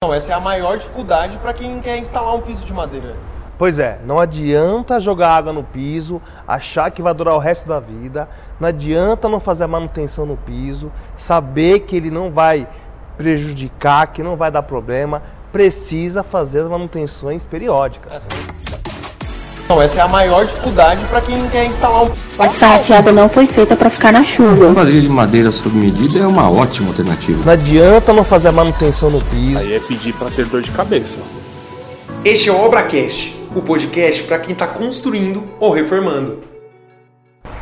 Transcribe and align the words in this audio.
Não, 0.00 0.14
essa 0.14 0.30
é 0.30 0.34
a 0.36 0.38
maior 0.38 0.78
dificuldade 0.78 1.36
para 1.38 1.52
quem 1.52 1.80
quer 1.80 1.98
instalar 1.98 2.32
um 2.32 2.40
piso 2.40 2.64
de 2.64 2.72
madeira. 2.72 3.16
Pois 3.58 3.80
é, 3.80 3.98
não 4.04 4.20
adianta 4.20 5.00
jogar 5.00 5.30
água 5.30 5.52
no 5.52 5.64
piso, 5.64 6.22
achar 6.46 6.88
que 6.92 7.02
vai 7.02 7.12
durar 7.12 7.34
o 7.34 7.40
resto 7.40 7.66
da 7.66 7.80
vida, 7.80 8.28
não 8.60 8.68
adianta 8.68 9.28
não 9.28 9.40
fazer 9.40 9.64
a 9.64 9.66
manutenção 9.66 10.24
no 10.24 10.36
piso, 10.36 10.92
saber 11.16 11.80
que 11.80 11.96
ele 11.96 12.12
não 12.12 12.30
vai 12.30 12.68
prejudicar, 13.16 14.06
que 14.12 14.22
não 14.22 14.36
vai 14.36 14.52
dar 14.52 14.62
problema, 14.62 15.20
precisa 15.50 16.22
fazer 16.22 16.60
as 16.60 16.68
manutenções 16.68 17.44
periódicas. 17.44 18.24
Não, 19.68 19.82
essa 19.82 19.98
é 19.98 20.00
a 20.00 20.08
maior 20.08 20.46
dificuldade 20.46 21.04
para 21.10 21.20
quem 21.20 21.46
quer 21.50 21.66
instalar 21.66 22.04
um 22.04 22.10
Essa 22.42 22.68
afiada 22.68 23.12
não 23.12 23.28
foi 23.28 23.46
feita 23.46 23.76
para 23.76 23.90
ficar 23.90 24.10
na 24.10 24.24
chuva. 24.24 24.72
Quadrilha 24.72 25.02
de 25.02 25.08
madeira 25.10 25.52
sob 25.52 25.76
medida 25.76 26.20
é 26.20 26.26
uma 26.26 26.50
ótima 26.50 26.88
alternativa. 26.88 27.42
Não 27.44 27.52
adianta 27.52 28.14
não 28.14 28.24
fazer 28.24 28.48
a 28.48 28.52
manutenção 28.52 29.10
no 29.10 29.22
piso. 29.22 29.58
Aí 29.58 29.74
é 29.74 29.78
pedir 29.78 30.14
para 30.14 30.30
ter 30.30 30.46
dor 30.46 30.62
de 30.62 30.70
cabeça. 30.70 31.18
Este 32.24 32.48
é 32.48 32.52
o 32.52 32.64
ObraCast, 32.64 33.36
o 33.54 33.60
podcast 33.60 34.22
para 34.22 34.38
quem 34.38 34.54
está 34.54 34.66
construindo 34.66 35.44
ou 35.60 35.70
reformando. 35.70 36.42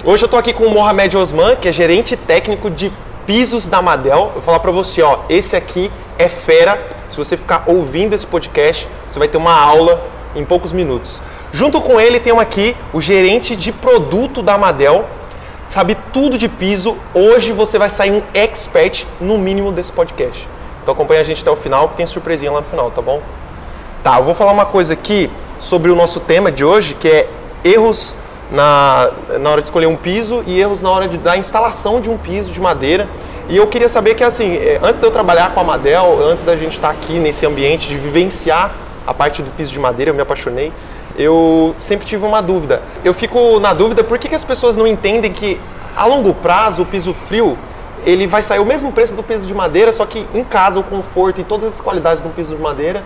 Hoje 0.04 0.24
eu 0.24 0.28
tô 0.28 0.36
aqui 0.36 0.52
com 0.52 0.64
o 0.66 0.70
Mohamed 0.70 1.16
Osman, 1.16 1.56
que 1.56 1.68
é 1.68 1.72
gerente 1.72 2.16
técnico 2.16 2.70
de 2.70 2.92
pisos 3.26 3.66
da 3.66 3.82
Madel. 3.82 4.26
Eu 4.26 4.32
vou 4.34 4.42
falar 4.42 4.60
para 4.60 4.70
você, 4.70 5.02
ó, 5.02 5.18
esse 5.28 5.56
aqui 5.56 5.90
é 6.16 6.28
fera. 6.28 6.80
Se 7.08 7.16
você 7.16 7.36
ficar 7.36 7.64
ouvindo 7.66 8.14
esse 8.14 8.26
podcast, 8.26 8.86
você 9.08 9.18
vai 9.18 9.26
ter 9.26 9.38
uma 9.38 9.58
aula 9.58 10.00
em 10.36 10.44
poucos 10.44 10.72
minutos. 10.72 11.20
Junto 11.56 11.80
com 11.80 11.98
ele 11.98 12.20
tem 12.20 12.38
aqui 12.38 12.76
o 12.92 13.00
gerente 13.00 13.56
de 13.56 13.72
produto 13.72 14.42
da 14.42 14.58
Madel, 14.58 15.06
sabe 15.66 15.96
tudo 16.12 16.36
de 16.36 16.50
piso. 16.50 16.98
Hoje 17.14 17.50
você 17.50 17.78
vai 17.78 17.88
sair 17.88 18.10
um 18.10 18.20
expert 18.34 19.06
no 19.18 19.38
mínimo 19.38 19.72
desse 19.72 19.90
podcast. 19.90 20.46
Então 20.82 20.92
acompanha 20.92 21.22
a 21.22 21.24
gente 21.24 21.40
até 21.40 21.50
o 21.50 21.56
final, 21.56 21.88
que 21.88 21.96
tem 21.96 22.04
surpresinha 22.04 22.52
lá 22.52 22.60
no 22.60 22.66
final, 22.66 22.90
tá 22.90 23.00
bom? 23.00 23.22
Tá, 24.04 24.18
eu 24.18 24.24
vou 24.24 24.34
falar 24.34 24.52
uma 24.52 24.66
coisa 24.66 24.92
aqui 24.92 25.30
sobre 25.58 25.90
o 25.90 25.96
nosso 25.96 26.20
tema 26.20 26.52
de 26.52 26.62
hoje, 26.62 26.92
que 26.92 27.08
é 27.08 27.26
erros 27.64 28.14
na, 28.50 29.10
na 29.40 29.48
hora 29.48 29.62
de 29.62 29.68
escolher 29.68 29.86
um 29.86 29.96
piso 29.96 30.44
e 30.46 30.60
erros 30.60 30.82
na 30.82 30.90
hora 30.90 31.08
de, 31.08 31.16
da 31.16 31.38
instalação 31.38 32.02
de 32.02 32.10
um 32.10 32.18
piso 32.18 32.52
de 32.52 32.60
madeira. 32.60 33.08
E 33.48 33.56
eu 33.56 33.66
queria 33.66 33.88
saber 33.88 34.14
que, 34.14 34.22
assim, 34.22 34.56
eh, 34.56 34.78
antes 34.82 35.00
de 35.00 35.06
eu 35.06 35.10
trabalhar 35.10 35.54
com 35.54 35.60
a 35.60 35.64
Madel, 35.64 36.18
antes 36.22 36.44
da 36.44 36.54
gente 36.54 36.74
estar 36.74 36.90
aqui 36.90 37.14
nesse 37.14 37.46
ambiente 37.46 37.88
de 37.88 37.96
vivenciar 37.96 38.74
a 39.06 39.14
parte 39.14 39.40
do 39.40 39.50
piso 39.52 39.72
de 39.72 39.80
madeira, 39.80 40.10
eu 40.10 40.14
me 40.14 40.20
apaixonei, 40.20 40.70
eu 41.18 41.74
sempre 41.78 42.06
tive 42.06 42.24
uma 42.24 42.40
dúvida. 42.40 42.82
Eu 43.04 43.14
fico 43.14 43.58
na 43.60 43.72
dúvida 43.72 44.04
por 44.04 44.18
que, 44.18 44.28
que 44.28 44.34
as 44.34 44.44
pessoas 44.44 44.76
não 44.76 44.86
entendem 44.86 45.32
que, 45.32 45.60
a 45.96 46.06
longo 46.06 46.34
prazo, 46.34 46.82
o 46.82 46.86
piso 46.86 47.14
frio 47.14 47.56
ele 48.04 48.26
vai 48.26 48.42
sair 48.42 48.60
o 48.60 48.64
mesmo 48.64 48.92
preço 48.92 49.14
do 49.14 49.22
piso 49.22 49.46
de 49.46 49.54
madeira, 49.54 49.92
só 49.92 50.06
que 50.06 50.26
em 50.32 50.44
casa 50.44 50.78
o 50.78 50.82
conforto 50.82 51.40
e 51.40 51.44
todas 51.44 51.74
as 51.74 51.80
qualidades 51.80 52.22
do 52.22 52.28
piso 52.28 52.54
de 52.54 52.62
madeira 52.62 53.02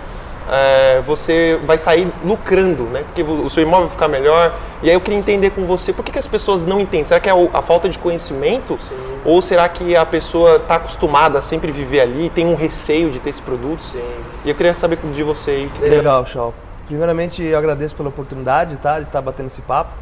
é, 0.50 1.00
você 1.06 1.58
vai 1.64 1.78
sair 1.78 2.08
lucrando, 2.24 2.84
né? 2.84 3.04
Porque 3.04 3.22
o 3.22 3.48
seu 3.48 3.62
imóvel 3.62 3.86
vai 3.86 3.92
ficar 3.92 4.08
melhor. 4.08 4.54
E 4.82 4.88
aí 4.88 4.94
eu 4.94 5.00
queria 5.00 5.18
entender 5.18 5.50
com 5.50 5.64
você, 5.64 5.92
por 5.92 6.04
que, 6.04 6.10
que 6.10 6.18
as 6.18 6.26
pessoas 6.26 6.66
não 6.66 6.80
entendem? 6.80 7.04
Será 7.04 7.20
que 7.20 7.28
é 7.28 7.32
a 7.52 7.62
falta 7.62 7.88
de 7.88 7.98
conhecimento? 7.98 8.76
Sim. 8.80 8.96
Ou 9.24 9.40
será 9.40 9.68
que 9.68 9.94
a 9.94 10.04
pessoa 10.04 10.56
está 10.56 10.74
acostumada 10.76 11.38
a 11.38 11.42
sempre 11.42 11.70
viver 11.70 12.00
ali, 12.00 12.30
tem 12.34 12.46
um 12.46 12.56
receio 12.56 13.10
de 13.10 13.20
ter 13.20 13.30
esse 13.30 13.42
produto? 13.42 13.82
Sim. 13.82 14.02
E 14.44 14.48
eu 14.48 14.54
queria 14.54 14.74
saber 14.74 14.98
de 15.14 15.22
você 15.22 15.68
Legal, 15.80 16.26
Shaw. 16.26 16.52
Primeiramente, 16.90 17.40
eu 17.40 17.56
agradeço 17.56 17.94
pela 17.94 18.08
oportunidade 18.08 18.76
tá, 18.78 18.94
de 18.94 19.02
estar 19.02 19.12
tá 19.12 19.22
batendo 19.22 19.46
esse 19.46 19.62
papo. 19.62 19.92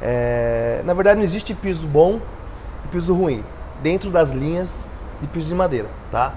É, 0.00 0.80
na 0.86 0.94
verdade, 0.94 1.18
não 1.18 1.24
existe 1.24 1.52
piso 1.52 1.86
bom 1.86 2.18
e 2.86 2.88
piso 2.88 3.12
ruim 3.12 3.44
dentro 3.82 4.08
das 4.08 4.30
linhas 4.30 4.86
de 5.20 5.26
piso 5.26 5.48
de 5.48 5.54
madeira, 5.54 5.88
tá? 6.10 6.32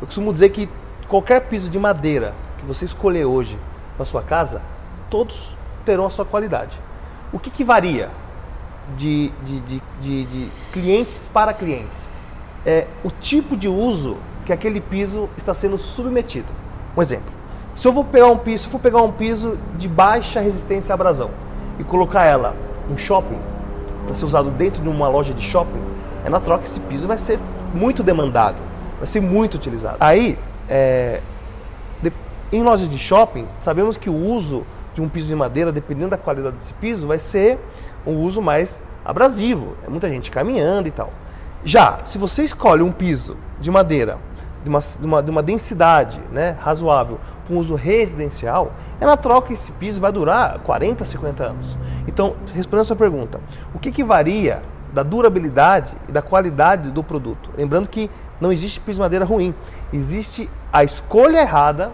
Eu 0.00 0.08
costumo 0.08 0.32
dizer 0.32 0.48
que 0.48 0.68
qualquer 1.08 1.42
piso 1.42 1.70
de 1.70 1.78
madeira 1.78 2.34
que 2.58 2.66
você 2.66 2.86
escolher 2.86 3.24
hoje 3.24 3.56
para 3.96 4.04
sua 4.04 4.20
casa, 4.20 4.60
todos 5.08 5.56
terão 5.84 6.06
a 6.06 6.10
sua 6.10 6.24
qualidade. 6.24 6.76
O 7.32 7.38
que, 7.38 7.50
que 7.50 7.62
varia 7.62 8.10
de, 8.96 9.30
de, 9.44 9.60
de, 9.60 9.82
de, 10.00 10.24
de 10.24 10.50
clientes 10.72 11.30
para 11.32 11.54
clientes? 11.54 12.08
É 12.66 12.88
o 13.04 13.12
tipo 13.12 13.56
de 13.56 13.68
uso 13.68 14.16
que 14.44 14.52
aquele 14.52 14.80
piso 14.80 15.30
está 15.38 15.54
sendo 15.54 15.78
submetido. 15.78 16.48
Um 16.96 17.00
exemplo. 17.00 17.43
Se 17.74 17.88
eu 17.88 17.92
vou 17.92 18.04
pegar 18.04 18.28
um 18.28 18.38
piso, 18.38 18.62
se 18.62 18.68
eu 18.68 18.72
for 18.72 18.80
pegar 18.80 19.02
um 19.02 19.10
piso 19.10 19.58
de 19.76 19.88
baixa 19.88 20.40
resistência 20.40 20.92
à 20.92 20.94
abrasão 20.94 21.30
e 21.78 21.82
colocar 21.84 22.22
ela 22.22 22.54
em 22.88 22.96
shopping, 22.96 23.38
para 24.06 24.14
ser 24.14 24.24
usado 24.24 24.50
dentro 24.50 24.82
de 24.82 24.88
uma 24.88 25.08
loja 25.08 25.34
de 25.34 25.42
shopping, 25.42 25.82
é 26.24 26.30
na 26.30 26.38
troca 26.38 26.64
esse 26.64 26.78
piso 26.80 27.08
vai 27.08 27.18
ser 27.18 27.38
muito 27.74 28.02
demandado, 28.02 28.56
vai 28.98 29.06
ser 29.06 29.20
muito 29.20 29.56
utilizado. 29.56 29.96
Aí, 29.98 30.38
é, 30.68 31.20
de, 32.00 32.12
em 32.52 32.62
lojas 32.62 32.88
de 32.88 32.98
shopping, 32.98 33.46
sabemos 33.60 33.96
que 33.96 34.08
o 34.08 34.14
uso 34.14 34.64
de 34.94 35.02
um 35.02 35.08
piso 35.08 35.26
de 35.26 35.34
madeira, 35.34 35.72
dependendo 35.72 36.10
da 36.10 36.18
qualidade 36.18 36.54
desse 36.56 36.72
piso, 36.74 37.08
vai 37.08 37.18
ser 37.18 37.58
um 38.06 38.20
uso 38.22 38.40
mais 38.40 38.80
abrasivo. 39.04 39.76
É 39.84 39.90
muita 39.90 40.08
gente 40.08 40.30
caminhando 40.30 40.86
e 40.86 40.92
tal. 40.92 41.10
Já, 41.64 41.98
se 42.04 42.18
você 42.18 42.44
escolhe 42.44 42.82
um 42.82 42.92
piso 42.92 43.36
de 43.60 43.70
madeira 43.70 44.18
de 44.62 44.70
uma, 44.70 44.80
de 44.80 45.06
uma, 45.06 45.22
de 45.22 45.30
uma 45.30 45.42
densidade 45.42 46.20
né, 46.32 46.56
razoável 46.60 47.18
um 47.50 47.58
uso 47.58 47.74
residencial, 47.74 48.72
é 49.00 49.42
que 49.42 49.52
esse 49.52 49.72
piso 49.72 50.00
vai 50.00 50.10
durar 50.10 50.58
40, 50.60 51.04
50 51.04 51.42
anos. 51.42 51.78
Então, 52.06 52.36
respondendo 52.54 52.82
a 52.82 52.86
sua 52.86 52.96
pergunta, 52.96 53.40
o 53.74 53.78
que, 53.78 53.90
que 53.90 54.02
varia 54.02 54.62
da 54.92 55.02
durabilidade 55.02 55.92
e 56.08 56.12
da 56.12 56.22
qualidade 56.22 56.90
do 56.90 57.02
produto? 57.02 57.50
Lembrando 57.56 57.88
que 57.88 58.10
não 58.40 58.52
existe 58.52 58.80
piso 58.80 58.96
de 58.96 59.00
madeira 59.00 59.24
ruim, 59.24 59.54
existe 59.92 60.48
a 60.72 60.84
escolha 60.84 61.40
errada 61.40 61.92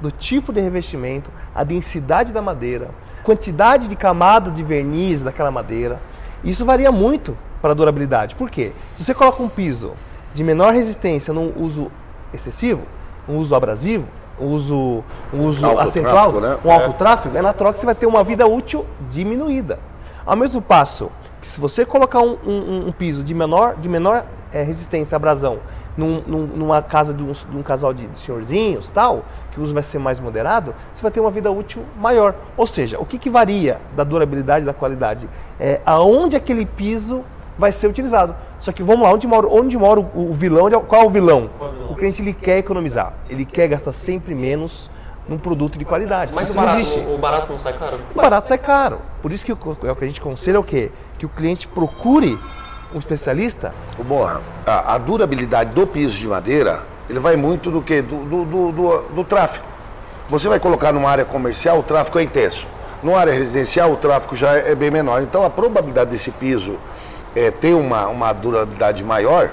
do 0.00 0.10
tipo 0.10 0.52
de 0.52 0.60
revestimento, 0.60 1.30
a 1.54 1.64
densidade 1.64 2.32
da 2.32 2.42
madeira, 2.42 2.90
quantidade 3.22 3.88
de 3.88 3.96
camada 3.96 4.50
de 4.50 4.62
verniz 4.62 5.22
daquela 5.22 5.50
madeira. 5.50 6.00
Isso 6.42 6.64
varia 6.64 6.92
muito 6.92 7.36
para 7.62 7.70
a 7.70 7.74
durabilidade. 7.74 8.34
Por 8.34 8.50
quê? 8.50 8.72
Se 8.94 9.04
você 9.04 9.14
coloca 9.14 9.42
um 9.42 9.48
piso 9.48 9.92
de 10.34 10.44
menor 10.44 10.74
resistência 10.74 11.32
num 11.32 11.52
uso 11.56 11.90
excessivo, 12.32 12.82
um 13.28 13.36
uso 13.36 13.54
abrasivo, 13.54 14.06
uso, 14.38 15.02
uso 15.32 15.64
alto 15.66 16.40
né? 16.40 16.58
um 16.64 16.70
alto 16.70 16.90
é. 16.90 16.92
tráfego, 16.92 17.36
é 17.36 17.42
natural 17.42 17.72
que 17.72 17.80
você 17.80 17.86
vai 17.86 17.94
ter 17.94 18.06
uma 18.06 18.24
vida 18.24 18.46
útil 18.46 18.84
diminuída. 19.10 19.78
Ao 20.26 20.36
mesmo 20.36 20.60
passo 20.60 21.10
que 21.40 21.46
se 21.46 21.60
você 21.60 21.84
colocar 21.84 22.20
um, 22.20 22.36
um, 22.46 22.88
um 22.88 22.92
piso 22.92 23.22
de 23.22 23.34
menor, 23.34 23.76
de 23.76 23.88
menor 23.88 24.24
é, 24.52 24.62
resistência 24.62 25.14
à 25.14 25.16
abrasão 25.16 25.58
num, 25.96 26.22
num, 26.26 26.46
numa 26.46 26.82
casa 26.82 27.12
de 27.12 27.22
um, 27.22 27.32
de 27.32 27.56
um 27.56 27.62
casal 27.62 27.92
de, 27.92 28.06
de, 28.06 28.18
senhorzinhos, 28.18 28.90
tal, 28.92 29.24
que 29.52 29.60
o 29.60 29.62
uso 29.62 29.72
vai 29.72 29.82
ser 29.82 29.98
mais 29.98 30.18
moderado, 30.18 30.74
você 30.92 31.02
vai 31.02 31.10
ter 31.10 31.20
uma 31.20 31.30
vida 31.30 31.50
útil 31.50 31.84
maior. 32.00 32.34
Ou 32.56 32.66
seja, 32.66 32.98
o 32.98 33.06
que, 33.06 33.18
que 33.18 33.30
varia 33.30 33.80
da 33.94 34.04
durabilidade, 34.04 34.64
da 34.64 34.74
qualidade? 34.74 35.28
É 35.58 35.80
aonde 35.84 36.36
aquele 36.36 36.66
piso 36.66 37.24
vai 37.58 37.72
ser 37.72 37.86
utilizado. 37.86 38.34
Só 38.58 38.72
que 38.72 38.82
vamos 38.82 39.02
lá, 39.02 39.12
onde 39.12 39.26
mora, 39.26 39.46
onde 39.46 39.76
mora 39.76 40.00
o, 40.00 40.30
o 40.30 40.32
vilão? 40.32 40.70
Qual 40.82 41.02
é 41.02 41.04
o 41.04 41.10
vilão? 41.10 41.50
O 41.88 41.94
cliente 41.94 42.22
ele 42.22 42.32
quer 42.32 42.58
economizar, 42.58 43.14
ele 43.28 43.44
quer 43.44 43.68
gastar 43.68 43.92
sempre 43.92 44.34
menos 44.34 44.90
num 45.28 45.38
produto 45.38 45.78
de 45.78 45.84
qualidade. 45.84 46.32
Mas 46.34 46.50
o 46.50 46.54
barato, 46.54 46.98
o, 46.98 47.18
barato, 47.18 47.52
não 47.52 47.58
sai 47.58 47.72
caro? 47.72 48.00
O 48.12 48.14
barato 48.14 48.48
sai 48.48 48.58
caro. 48.58 48.98
Por 49.22 49.32
isso 49.32 49.44
que 49.44 49.52
o, 49.52 49.58
é 49.84 49.90
o 49.90 49.96
que 49.96 50.04
a 50.04 50.06
gente 50.06 50.20
aconselha 50.20 50.56
é 50.56 50.60
o 50.60 50.64
quê? 50.64 50.90
Que 51.18 51.26
o 51.26 51.28
cliente 51.28 51.66
procure 51.66 52.38
um 52.94 52.98
especialista. 52.98 53.74
O 53.98 54.04
Borra, 54.04 54.40
a, 54.66 54.94
a, 54.94 54.98
durabilidade 54.98 55.74
do 55.74 55.86
piso 55.86 56.18
de 56.18 56.28
madeira, 56.28 56.82
ele 57.08 57.18
vai 57.18 57.36
muito 57.36 57.70
do 57.70 57.80
que? 57.80 58.02
Do, 58.02 58.24
do, 58.24 58.44
do, 58.44 58.72
do, 58.72 59.02
do 59.14 59.24
tráfego. 59.24 59.66
Você 60.28 60.48
vai 60.48 60.58
colocar 60.58 60.92
numa 60.92 61.10
área 61.10 61.24
comercial, 61.24 61.78
o 61.78 61.82
tráfego 61.82 62.18
é 62.18 62.22
intenso. 62.22 62.66
Numa 63.02 63.18
área 63.18 63.32
residencial, 63.32 63.92
o 63.92 63.96
tráfego 63.96 64.34
já 64.34 64.52
é 64.52 64.74
bem 64.74 64.90
menor. 64.90 65.22
Então 65.22 65.44
a 65.44 65.50
probabilidade 65.50 66.10
desse 66.10 66.30
piso 66.30 66.78
é, 67.34 67.50
ter 67.50 67.74
uma, 67.74 68.06
uma 68.08 68.32
durabilidade 68.32 69.02
maior, 69.02 69.50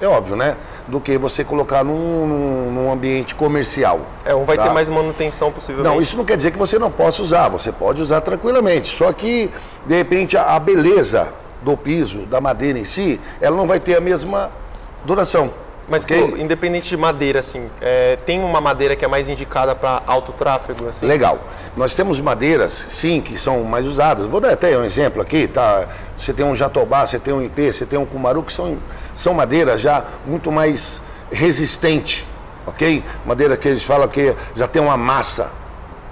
é 0.00 0.06
óbvio, 0.06 0.34
né? 0.34 0.56
Do 0.88 1.00
que 1.00 1.16
você 1.16 1.44
colocar 1.44 1.84
num, 1.84 2.26
num, 2.26 2.72
num 2.72 2.92
ambiente 2.92 3.34
comercial. 3.34 4.00
É, 4.24 4.34
um 4.34 4.44
vai 4.44 4.56
tá? 4.56 4.64
ter 4.64 4.70
mais 4.70 4.88
manutenção 4.88 5.52
possivelmente. 5.52 5.94
Não, 5.94 6.02
isso 6.02 6.16
não 6.16 6.24
quer 6.24 6.36
dizer 6.36 6.50
que 6.50 6.58
você 6.58 6.78
não 6.78 6.90
possa 6.90 7.22
usar, 7.22 7.48
você 7.48 7.70
pode 7.70 8.02
usar 8.02 8.20
tranquilamente. 8.20 8.88
Só 8.94 9.12
que, 9.12 9.48
de 9.86 9.96
repente, 9.96 10.36
a, 10.36 10.56
a 10.56 10.58
beleza 10.58 11.32
do 11.62 11.76
piso, 11.76 12.26
da 12.26 12.40
madeira 12.40 12.78
em 12.78 12.84
si, 12.84 13.20
ela 13.40 13.56
não 13.56 13.66
vai 13.66 13.78
ter 13.78 13.96
a 13.96 14.00
mesma 14.00 14.50
duração. 15.04 15.50
Mas 15.88 16.04
okay? 16.04 16.28
pô, 16.28 16.36
independente 16.36 16.88
de 16.88 16.96
madeira, 16.96 17.40
assim, 17.40 17.68
é, 17.80 18.16
tem 18.24 18.42
uma 18.42 18.60
madeira 18.60 18.94
que 18.94 19.04
é 19.04 19.08
mais 19.08 19.28
indicada 19.28 19.74
para 19.74 20.02
alto 20.06 20.32
tráfego? 20.32 20.88
Assim? 20.88 21.06
Legal. 21.06 21.38
Nós 21.76 21.94
temos 21.94 22.20
madeiras, 22.20 22.72
sim, 22.72 23.20
que 23.20 23.36
são 23.38 23.62
mais 23.64 23.86
usadas. 23.86 24.26
Vou 24.26 24.40
dar 24.40 24.52
até 24.52 24.76
um 24.76 24.84
exemplo 24.84 25.20
aqui, 25.20 25.48
tá? 25.48 25.86
Você 26.16 26.32
tem 26.32 26.46
um 26.46 26.54
jatobá, 26.54 27.06
você 27.06 27.18
tem 27.18 27.34
um 27.34 27.42
IP, 27.42 27.72
você 27.72 27.84
tem 27.84 27.98
um 27.98 28.06
cumaru, 28.06 28.42
que 28.42 28.52
são, 28.52 28.78
são 29.14 29.34
madeiras 29.34 29.80
já 29.80 30.04
muito 30.24 30.52
mais 30.52 31.02
resistente, 31.30 32.26
ok? 32.66 33.02
Madeira 33.26 33.56
que 33.56 33.68
eles 33.68 33.82
falam 33.82 34.06
que 34.08 34.34
já 34.54 34.68
tem 34.68 34.80
uma 34.80 34.96
massa 34.96 35.50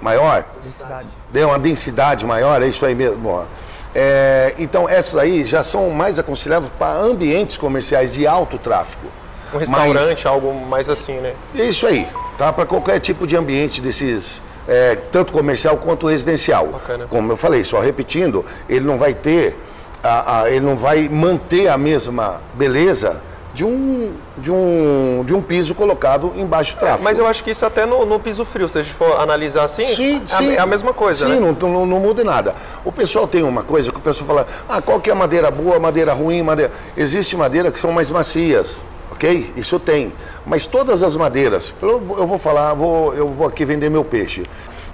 maior. 0.01 0.45
Densidade. 0.61 1.07
Deu 1.31 1.47
uma 1.47 1.59
densidade 1.59 2.25
maior, 2.25 2.61
é 2.61 2.67
isso 2.67 2.85
aí 2.85 2.93
mesmo. 2.93 3.17
Bom, 3.17 3.45
é, 3.93 4.53
então, 4.57 4.87
essas 4.87 5.15
aí 5.17 5.45
já 5.45 5.63
são 5.63 5.89
mais 5.89 6.17
aconselháveis 6.17 6.71
para 6.77 6.93
ambientes 6.97 7.57
comerciais 7.57 8.13
de 8.13 8.25
alto 8.25 8.57
tráfego. 8.57 9.07
Um 9.53 9.57
restaurante, 9.57 10.23
Mas, 10.23 10.25
algo 10.25 10.53
mais 10.67 10.89
assim, 10.89 11.13
né? 11.15 11.33
Isso 11.53 11.85
aí. 11.87 12.07
tá? 12.37 12.51
Para 12.53 12.65
qualquer 12.65 12.99
tipo 12.99 13.27
de 13.27 13.35
ambiente 13.35 13.81
desses, 13.81 14.41
é, 14.67 14.95
tanto 15.11 15.31
comercial 15.33 15.77
quanto 15.77 16.07
residencial. 16.07 16.67
Bacana. 16.67 17.05
Como 17.09 17.31
eu 17.31 17.37
falei, 17.37 17.63
só 17.63 17.79
repetindo, 17.79 18.45
ele 18.69 18.85
não 18.85 18.97
vai 18.97 19.13
ter, 19.13 19.57
a- 20.03 20.41
a- 20.43 20.49
ele 20.49 20.65
não 20.65 20.75
vai 20.77 21.07
manter 21.09 21.67
a 21.67 21.77
mesma 21.77 22.39
beleza 22.53 23.21
de 23.53 23.65
um, 23.65 24.13
de 24.37 24.49
um, 24.49 25.23
de 25.25 25.33
um 25.33 25.41
piso 25.41 25.75
colocado 25.75 26.31
em 26.37 26.45
baixo 26.45 26.77
tráfego. 26.77 27.03
Mas 27.03 27.17
eu 27.17 27.27
acho 27.27 27.43
que 27.43 27.51
isso 27.51 27.65
até 27.65 27.85
no, 27.85 28.05
no 28.05 28.17
piso 28.17 28.45
frio, 28.45 28.69
se 28.69 28.79
a 28.79 28.81
gente 28.81 28.95
for 28.95 29.19
analisar 29.19 29.65
assim, 29.65 29.93
Sim, 29.93 30.15
é 30.15 30.23
a- 30.23 30.27
sim. 30.37 30.51
é 30.53 30.59
a 30.59 30.65
mesma 30.65 30.93
coisa, 30.93 31.25
Sim, 31.27 31.33
né? 31.39 31.53
não, 31.59 31.69
não, 31.69 31.85
não 31.85 31.99
muda 31.99 32.23
nada. 32.23 32.55
O 32.85 32.91
pessoal 32.93 33.27
tem 33.27 33.43
uma 33.43 33.61
coisa 33.61 33.91
que 33.91 33.97
o 33.97 34.01
pessoal 34.01 34.25
fala, 34.25 34.47
ah, 34.69 34.81
qual 34.81 35.01
que 35.01 35.09
é 35.09 35.13
a 35.13 35.15
madeira 35.17 35.51
boa, 35.51 35.77
madeira 35.79 36.13
ruim, 36.13 36.41
madeira... 36.41 36.71
Existe 36.95 37.35
madeira 37.35 37.69
que 37.69 37.79
são 37.79 37.91
mais 37.91 38.09
macias, 38.09 38.81
ok? 39.21 39.53
Isso 39.55 39.79
tem. 39.79 40.11
Mas 40.45 40.65
todas 40.65 41.03
as 41.03 41.15
madeiras, 41.15 41.71
eu, 41.79 42.01
eu 42.17 42.25
vou 42.25 42.39
falar, 42.39 42.73
vou, 42.73 43.13
eu 43.13 43.27
vou 43.27 43.47
aqui 43.47 43.63
vender 43.63 43.89
meu 43.89 44.03
peixe. 44.03 44.43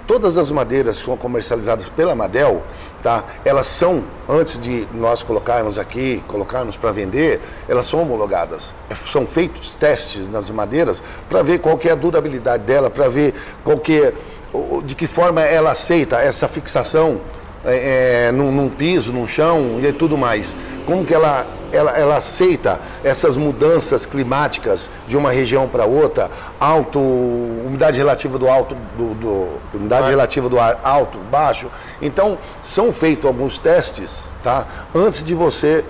Todas 0.06 0.38
as 0.38 0.50
madeiras 0.50 0.98
que 0.98 1.04
são 1.04 1.16
comercializadas 1.16 1.88
pela 1.90 2.14
Madel, 2.14 2.62
tá? 3.02 3.24
Elas 3.44 3.66
são, 3.66 4.04
antes 4.26 4.58
de 4.58 4.86
nós 4.94 5.22
colocarmos 5.22 5.76
aqui, 5.76 6.22
colocarmos 6.26 6.76
para 6.76 6.92
vender, 6.92 7.40
elas 7.68 7.86
são 7.86 8.00
homologadas. 8.02 8.72
É, 8.88 8.94
São 8.94 9.26
feitos 9.26 9.74
testes 9.74 10.30
nas 10.30 10.50
madeiras 10.50 11.02
para 11.28 11.42
ver 11.42 11.58
qual 11.58 11.76
que 11.76 11.88
é 11.88 11.92
a 11.92 11.94
durabilidade 11.94 12.62
dela, 12.64 12.88
para 12.88 13.08
ver 13.08 13.34
qual 13.62 13.78
que 13.78 14.02
é, 14.02 14.12
de 14.84 14.94
que 14.94 15.06
forma 15.06 15.42
ela 15.42 15.72
aceita 15.72 16.16
essa 16.16 16.48
fixação 16.48 17.20
é, 17.64 18.28
é, 18.28 18.32
num, 18.32 18.50
num 18.50 18.70
piso, 18.70 19.12
num 19.12 19.28
chão 19.28 19.78
e 19.82 19.92
tudo 19.92 20.16
mais. 20.16 20.56
Como 20.86 21.04
que 21.04 21.12
ela, 21.12 21.46
ela, 21.72 21.90
ela 21.98 22.16
aceita 22.16 22.80
essas 23.04 23.36
mudanças 23.36 24.06
climáticas 24.06 24.88
de 25.06 25.16
uma 25.16 25.30
região 25.30 25.68
para 25.68 25.84
outra, 25.84 26.30
alto, 26.60 26.98
umidade 26.98 27.98
relativa 27.98 28.38
do 28.38 28.48
alto, 28.48 28.74
do, 28.96 29.14
do- 29.14 29.48
umidade 29.74 30.08
relativa 30.08 30.48
do 30.48 30.58
ar 30.58 30.80
alto, 30.82 31.18
baixo. 31.30 31.70
Então, 32.00 32.38
são 32.62 32.92
feitos 32.92 33.24
alguns 33.26 33.58
testes, 33.58 34.20
tá? 34.42 34.66
Antes 34.94 35.22
de 35.24 35.34
você 35.34 35.84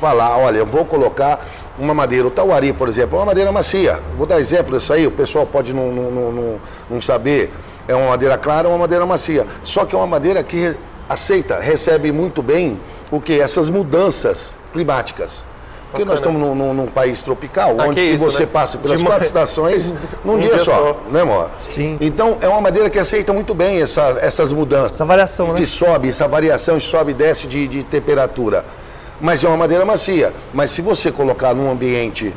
falar, 0.00 0.36
olha, 0.38 0.58
eu 0.58 0.66
vou 0.66 0.84
colocar 0.84 1.44
uma 1.78 1.92
madeira, 1.92 2.26
o 2.26 2.30
tauari, 2.30 2.72
por 2.72 2.88
exemplo, 2.88 3.16
é 3.16 3.20
uma 3.20 3.26
madeira 3.26 3.50
macia. 3.50 4.00
Vou 4.16 4.26
dar 4.26 4.38
exemplo 4.38 4.76
disso 4.78 4.92
aí, 4.92 5.06
o 5.06 5.10
pessoal 5.10 5.44
pode 5.46 5.72
não, 5.72 5.90
não, 5.90 6.10
não, 6.10 6.60
não- 6.90 7.02
saber. 7.02 7.52
É 7.88 7.94
uma 7.94 8.10
madeira 8.10 8.36
clara 8.38 8.68
ou 8.68 8.74
uma 8.74 8.80
madeira 8.80 9.04
macia. 9.06 9.46
Só 9.64 9.84
que 9.84 9.94
é 9.94 9.98
uma 9.98 10.06
madeira 10.06 10.42
que 10.44 10.76
aceita, 11.08 11.58
recebe 11.58 12.12
muito 12.12 12.42
bem 12.42 12.78
o 13.10 13.20
que? 13.20 13.40
Essas 13.40 13.70
mudanças 13.70 14.54
climáticas. 14.72 15.44
Porque 15.90 16.04
nós 16.04 16.18
estamos 16.18 16.38
num, 16.38 16.54
num- 16.54 16.74
num 16.74 16.86
país 16.86 17.22
tropical, 17.22 17.74
Ah, 17.78 17.86
onde 17.86 18.02
isso, 18.02 18.22
você 18.22 18.42
né? 18.42 18.48
passa 18.52 18.76
pelas 18.76 19.02
quatro 19.02 19.24
estações 19.24 19.94
num 20.22 20.34
Um 20.34 20.38
dia, 20.38 20.50
dia 20.54 20.58
só, 20.58 20.72
só. 20.72 20.96
né, 21.10 21.22
amor? 21.22 21.48
Sim. 21.58 21.96
Então, 21.98 22.36
é 22.42 22.48
uma 22.48 22.60
madeira 22.60 22.90
que 22.90 22.98
aceita 22.98 23.32
muito 23.32 23.54
bem 23.54 23.80
essa- 23.80 24.18
essas 24.20 24.52
mudanças. 24.52 24.92
Essa 24.92 25.04
variação, 25.06 25.46
né? 25.48 25.56
Se 25.56 25.64
sobe, 25.66 26.08
essa 26.10 26.28
variação 26.28 26.78
sobe 26.78 27.12
e 27.12 27.14
desce 27.14 27.46
de, 27.46 27.66
de 27.66 27.82
temperatura. 27.84 28.66
Mas 29.18 29.42
é 29.42 29.48
uma 29.48 29.56
madeira 29.56 29.82
macia. 29.86 30.32
Mas 30.52 30.70
se 30.70 30.82
você 30.82 31.10
colocar 31.10 31.54
num 31.54 31.70
ambiente 31.70 32.34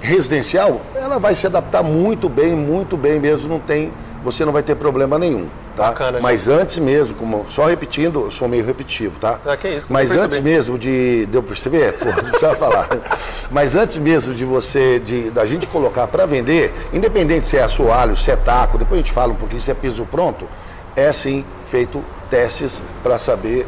residencial, 0.00 0.80
ela 0.94 1.18
vai 1.18 1.34
se 1.34 1.46
adaptar 1.46 1.82
muito 1.82 2.28
bem, 2.28 2.54
muito 2.54 2.96
bem 2.96 3.18
mesmo. 3.18 3.48
Não 3.48 3.58
tem, 3.58 3.92
você 4.22 4.44
não 4.44 4.52
vai 4.52 4.62
ter 4.62 4.76
problema 4.76 5.18
nenhum. 5.18 5.48
Tá? 5.76 5.88
Bacana, 5.88 6.20
Mas 6.20 6.46
antes 6.46 6.78
mesmo, 6.78 7.14
como 7.16 7.46
só 7.50 7.66
repetindo, 7.66 8.20
eu 8.26 8.30
sou 8.30 8.48
meio 8.48 8.64
repetitivo, 8.64 9.18
tá? 9.18 9.40
Ah, 9.44 9.56
que 9.56 9.68
isso, 9.68 9.92
Mas 9.92 10.12
antes 10.12 10.38
mesmo 10.38 10.78
de. 10.78 11.26
Deu 11.26 11.42
perceber? 11.42 11.94
Pô, 11.98 12.06
não 12.06 12.14
precisava 12.14 12.54
falar. 12.54 12.88
Mas 13.50 13.74
antes 13.74 13.98
mesmo 13.98 14.32
de 14.32 14.44
você, 14.44 15.00
de, 15.00 15.30
da 15.30 15.44
gente 15.44 15.66
colocar 15.66 16.06
para 16.06 16.26
vender, 16.26 16.72
independente 16.92 17.46
se 17.48 17.56
é 17.56 17.62
assoalho, 17.62 18.16
se 18.16 18.30
é 18.30 18.36
taco, 18.36 18.78
depois 18.78 19.00
a 19.00 19.02
gente 19.02 19.12
fala 19.12 19.32
um 19.32 19.36
pouquinho 19.36 19.60
se 19.60 19.70
é 19.70 19.74
piso 19.74 20.06
pronto, 20.06 20.48
é 20.94 21.10
sim 21.12 21.44
feito 21.66 22.04
testes 22.30 22.80
para 23.02 23.18
saber 23.18 23.66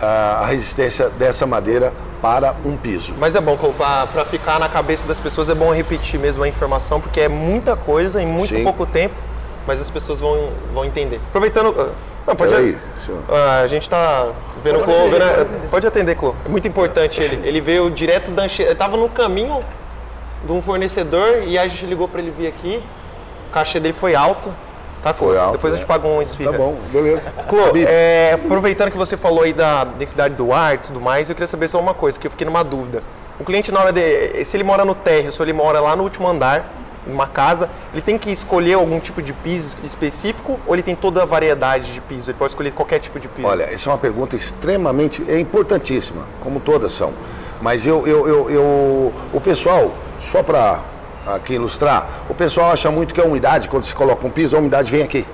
ah, 0.00 0.40
a 0.42 0.46
resistência 0.46 1.08
dessa 1.08 1.46
madeira 1.46 1.92
para 2.20 2.54
um 2.64 2.76
piso. 2.76 3.14
Mas 3.18 3.34
é 3.34 3.40
bom, 3.40 3.56
para 3.56 4.24
ficar 4.24 4.58
na 4.58 4.68
cabeça 4.68 5.06
das 5.06 5.18
pessoas, 5.18 5.48
é 5.48 5.54
bom 5.54 5.72
repetir 5.72 6.20
mesmo 6.20 6.42
a 6.42 6.48
informação, 6.48 7.00
porque 7.00 7.20
é 7.20 7.28
muita 7.28 7.76
coisa 7.76 8.22
em 8.22 8.26
muito 8.26 8.54
Sim. 8.54 8.62
pouco 8.62 8.84
tempo, 8.84 9.14
mas 9.66 9.80
as 9.80 9.90
pessoas 9.90 10.20
vão, 10.20 10.50
vão 10.72 10.84
entender. 10.84 11.20
Aproveitando. 11.28 11.74
ah, 11.78 11.90
Não, 12.26 12.36
pode, 12.36 12.50
Peraí, 12.52 12.76
senhor. 13.04 13.20
Ah, 13.30 13.60
a 13.60 13.66
gente 13.66 13.88
tá 13.88 14.28
vendo 14.62 14.80
o 14.80 14.82
Clô. 14.84 15.08
vendo 15.10 15.22
a- 15.22 15.46
pode 15.70 15.86
atender, 15.86 16.14
Clô. 16.16 16.34
É 16.44 16.48
muito 16.48 16.66
importante 16.68 17.20
ele. 17.22 17.46
Ele 17.48 17.60
veio 17.60 17.90
direto 17.90 18.30
da 18.30 18.42
Anchieta. 18.44 18.72
Ele 18.72 18.78
tava 18.78 18.96
no 18.96 19.08
caminho 19.08 19.64
de 20.44 20.52
um 20.52 20.60
fornecedor 20.62 21.42
e 21.46 21.58
a 21.58 21.66
gente 21.68 21.86
ligou 21.86 22.06
para 22.08 22.20
ele 22.20 22.30
vir 22.30 22.46
aqui. 22.46 22.82
O 23.48 23.52
cachê 23.52 23.80
dele 23.80 23.94
foi 23.94 24.14
alto. 24.14 24.52
Tá, 25.02 25.14
Clô? 25.14 25.28
Foi 25.28 25.38
alto, 25.38 25.52
Depois 25.52 25.72
a 25.72 25.76
né? 25.76 25.80
gente 25.80 25.88
paga 25.88 26.06
um 26.06 26.20
esfirra. 26.20 26.52
Tá 26.52 26.58
bom, 26.58 26.76
beleza. 26.92 27.32
Clô, 27.48 27.72
é, 27.74 28.32
aproveitando 28.34 28.90
que 28.90 28.98
você 28.98 29.16
falou 29.16 29.42
aí 29.44 29.52
da 29.54 29.84
densidade 29.84 30.34
do 30.34 30.52
ar 30.52 30.74
e 30.74 30.78
tudo 30.78 31.00
mais, 31.00 31.28
eu 31.30 31.34
queria 31.34 31.46
saber 31.48 31.68
só 31.68 31.80
uma 31.80 31.94
coisa, 31.94 32.20
que 32.20 32.26
eu 32.26 32.30
fiquei 32.30 32.44
numa 32.44 32.62
dúvida. 32.62 33.02
O 33.38 33.44
cliente, 33.44 33.72
na 33.72 33.80
hora 33.80 33.92
de. 33.94 34.44
Se 34.44 34.58
ele 34.58 34.64
mora 34.64 34.84
no 34.84 34.94
térreo, 34.94 35.32
se 35.32 35.40
ele 35.42 35.54
mora 35.54 35.80
lá 35.80 35.96
no 35.96 36.02
último 36.02 36.28
andar, 36.28 36.66
uma 37.06 37.26
casa, 37.26 37.68
ele 37.92 38.02
tem 38.02 38.18
que 38.18 38.30
escolher 38.30 38.74
algum 38.74 39.00
tipo 39.00 39.22
de 39.22 39.32
piso 39.32 39.76
específico 39.82 40.58
ou 40.66 40.74
ele 40.74 40.82
tem 40.82 40.94
toda 40.94 41.22
a 41.22 41.24
variedade 41.24 41.92
de 41.92 42.00
piso? 42.00 42.30
Ele 42.30 42.38
pode 42.38 42.52
escolher 42.52 42.72
qualquer 42.72 42.98
tipo 42.98 43.18
de 43.18 43.28
piso? 43.28 43.46
Olha, 43.48 43.64
essa 43.64 43.88
é 43.88 43.92
uma 43.92 43.98
pergunta 43.98 44.36
extremamente 44.36 45.24
é 45.28 45.38
importantíssima, 45.38 46.24
como 46.40 46.60
todas 46.60 46.92
são. 46.92 47.12
Mas 47.60 47.86
eu, 47.86 48.06
eu, 48.06 48.26
eu, 48.28 48.50
eu- 48.50 49.12
o 49.32 49.40
pessoal, 49.40 49.92
só 50.20 50.42
para 50.42 50.80
aqui 51.26 51.54
ilustrar, 51.54 52.06
o 52.28 52.34
pessoal 52.34 52.70
acha 52.72 52.90
muito 52.90 53.12
que 53.14 53.20
a 53.20 53.24
umidade, 53.24 53.68
quando 53.68 53.84
se 53.84 53.94
coloca 53.94 54.26
um 54.26 54.30
piso, 54.30 54.56
a 54.56 54.58
umidade 54.58 54.90
vem 54.90 55.02
aqui. 55.02 55.26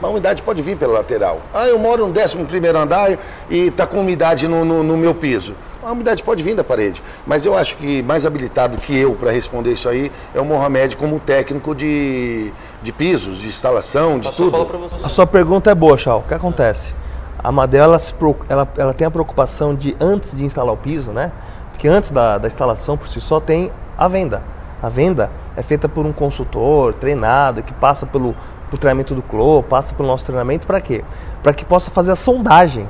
Mas 0.00 0.08
a 0.08 0.12
umidade 0.12 0.42
pode 0.42 0.60
vir 0.60 0.76
pela 0.76 0.94
lateral. 0.94 1.40
Ah, 1.54 1.66
eu 1.66 1.78
moro 1.78 2.06
no 2.06 2.20
11 2.20 2.36
primeiro 2.44 2.76
andar 2.78 3.16
e 3.48 3.68
está 3.68 3.86
com 3.86 4.00
umidade 4.00 4.46
no, 4.46 4.64
no, 4.64 4.82
no 4.82 4.96
meu 4.96 5.14
piso. 5.14 5.54
A 5.86 5.92
umidade 5.92 6.20
pode 6.20 6.42
vir 6.42 6.56
da 6.56 6.64
parede. 6.64 7.00
Mas 7.24 7.46
eu 7.46 7.56
acho 7.56 7.76
que 7.76 8.02
mais 8.02 8.26
habilitado 8.26 8.76
que 8.76 8.98
eu 8.98 9.14
para 9.14 9.30
responder 9.30 9.70
isso 9.70 9.88
aí 9.88 10.10
é 10.34 10.40
o 10.40 10.44
Mohamed 10.44 10.96
como 10.96 11.20
técnico 11.20 11.76
de, 11.76 12.52
de 12.82 12.90
pisos, 12.90 13.38
de 13.38 13.46
instalação, 13.46 14.18
de 14.18 14.26
Passou 14.26 14.48
a 14.48 14.50
tudo. 14.50 14.78
você. 14.78 15.06
A 15.06 15.08
sua 15.08 15.28
pergunta 15.28 15.70
é 15.70 15.76
boa, 15.76 15.96
Chal. 15.96 16.24
O 16.26 16.28
que 16.28 16.34
acontece? 16.34 16.92
A 17.38 17.52
Madel, 17.52 17.84
ela, 17.84 18.00
ela, 18.48 18.68
ela 18.76 18.94
tem 18.94 19.06
a 19.06 19.10
preocupação 19.12 19.76
de, 19.76 19.96
antes 20.00 20.36
de 20.36 20.44
instalar 20.44 20.74
o 20.74 20.76
piso, 20.76 21.12
né? 21.12 21.30
Porque 21.70 21.86
antes 21.86 22.10
da, 22.10 22.36
da 22.36 22.48
instalação, 22.48 22.96
por 22.96 23.06
si 23.06 23.20
só, 23.20 23.38
tem 23.38 23.70
a 23.96 24.08
venda. 24.08 24.42
A 24.82 24.88
venda 24.88 25.30
é 25.56 25.62
feita 25.62 25.88
por 25.88 26.04
um 26.04 26.12
consultor 26.12 26.94
treinado, 26.94 27.62
que 27.62 27.72
passa 27.72 28.04
pelo, 28.04 28.34
pelo 28.68 28.78
treinamento 28.80 29.14
do 29.14 29.22
CLO, 29.22 29.62
passa 29.62 29.94
pelo 29.94 30.08
nosso 30.08 30.24
treinamento, 30.24 30.66
para 30.66 30.80
quê? 30.80 31.04
Para 31.44 31.52
que 31.52 31.64
possa 31.64 31.92
fazer 31.92 32.10
a 32.10 32.16
sondagem 32.16 32.88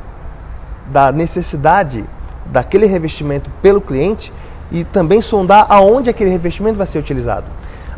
da 0.86 1.12
necessidade 1.12 2.02
daquele 2.52 2.86
revestimento 2.86 3.50
pelo 3.62 3.80
cliente 3.80 4.32
e 4.70 4.84
também 4.84 5.20
sondar 5.20 5.66
aonde 5.68 6.10
aquele 6.10 6.30
revestimento 6.30 6.76
vai 6.78 6.86
ser 6.86 6.98
utilizado. 6.98 7.46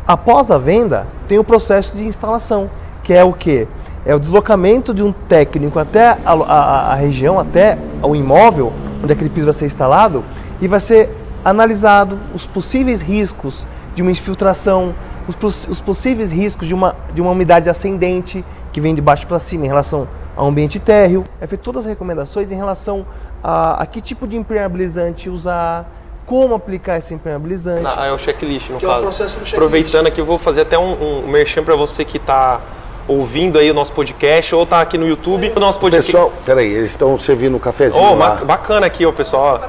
Após 0.07 0.49
a 0.51 0.57
venda, 0.57 1.07
tem 1.27 1.37
o 1.39 1.43
processo 1.43 1.95
de 1.95 2.03
instalação, 2.05 2.69
que 3.03 3.13
é 3.13 3.23
o 3.23 3.33
que? 3.33 3.67
É 4.05 4.15
o 4.15 4.19
deslocamento 4.19 4.93
de 4.93 5.03
um 5.03 5.11
técnico 5.11 5.77
até 5.77 6.09
a, 6.25 6.33
a- 6.33 6.91
a 6.93 6.95
região, 6.95 7.37
até 7.39 7.77
o 8.01 8.15
imóvel 8.15 8.73
onde 9.03 9.13
aquele 9.13 9.29
piso 9.29 9.45
vai 9.45 9.53
ser 9.53 9.65
instalado 9.65 10.23
e 10.61 10.67
vai 10.67 10.79
ser 10.79 11.09
analisado 11.43 12.17
os 12.33 12.45
possíveis 12.45 13.01
riscos 13.01 13.65
de 13.95 14.01
uma 14.01 14.11
infiltração, 14.11 14.93
os, 15.27 15.67
os 15.67 15.79
possíveis 15.81 16.31
riscos 16.31 16.67
de 16.67 16.73
uma, 16.73 16.95
de 17.13 17.21
uma 17.21 17.31
umidade 17.31 17.69
ascendente 17.69 18.43
que 18.71 18.81
vem 18.81 18.93
de 18.95 19.01
baixo 19.01 19.25
para 19.27 19.39
cima 19.39 19.65
em 19.65 19.67
relação 19.67 20.07
ao 20.35 20.47
ambiente 20.47 20.79
térreo. 20.79 21.23
É 21.41 21.47
feito 21.47 21.61
todas 21.61 21.83
as 21.83 21.89
recomendações 21.89 22.51
em 22.51 22.55
relação 22.55 23.05
a, 23.43 23.81
a 23.81 23.85
que 23.85 24.01
tipo 24.01 24.27
de 24.27 24.37
impermeabilizante 24.37 25.29
usar, 25.29 25.85
como 26.25 26.53
aplicar 26.55 26.97
esse 26.97 27.13
impermeabilizante. 27.13 27.83
Ah, 27.97 28.05
é 28.07 28.11
o 28.11 28.17
checklist, 28.17 28.69
no 28.69 28.77
Que 28.79 28.85
é 28.85 28.87
o 28.87 28.91
caso. 28.91 29.03
processo 29.03 29.23
do 29.39 29.45
checklist. 29.45 29.53
Aproveitando 29.53 30.07
aqui, 30.07 30.21
eu 30.21 30.25
vou 30.25 30.37
fazer 30.37 30.61
até 30.61 30.77
um, 30.77 31.23
um 31.23 31.27
merchan 31.27 31.63
para 31.63 31.75
você 31.75 32.05
que 32.05 32.17
está 32.17 32.59
ouvindo 33.07 33.57
aí 33.57 33.71
o 33.71 33.73
nosso 33.73 33.91
podcast 33.93 34.53
ou 34.53 34.65
tá 34.65 34.81
aqui 34.81 34.97
no 34.97 35.07
YouTube. 35.07 35.51
O 35.55 35.59
nosso 35.59 35.79
podcast. 35.79 36.11
Pessoal, 36.11 36.31
peraí, 36.45 36.71
eles 36.71 36.91
estão 36.91 37.17
servindo 37.17 37.55
um 37.55 37.59
cafezinho 37.59 38.03
Oh, 38.03 38.13
lá. 38.15 38.35
ba- 38.35 38.45
bacana 38.45 38.85
aqui, 38.85 39.03
ó, 39.05 39.11
pessoal. 39.11 39.59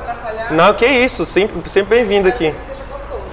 Não, 0.51 0.75
que 0.75 0.85
isso, 0.87 1.25
sempre, 1.25 1.69
sempre 1.71 1.97
bem-vindo 1.97 2.29
aqui. 2.29 2.53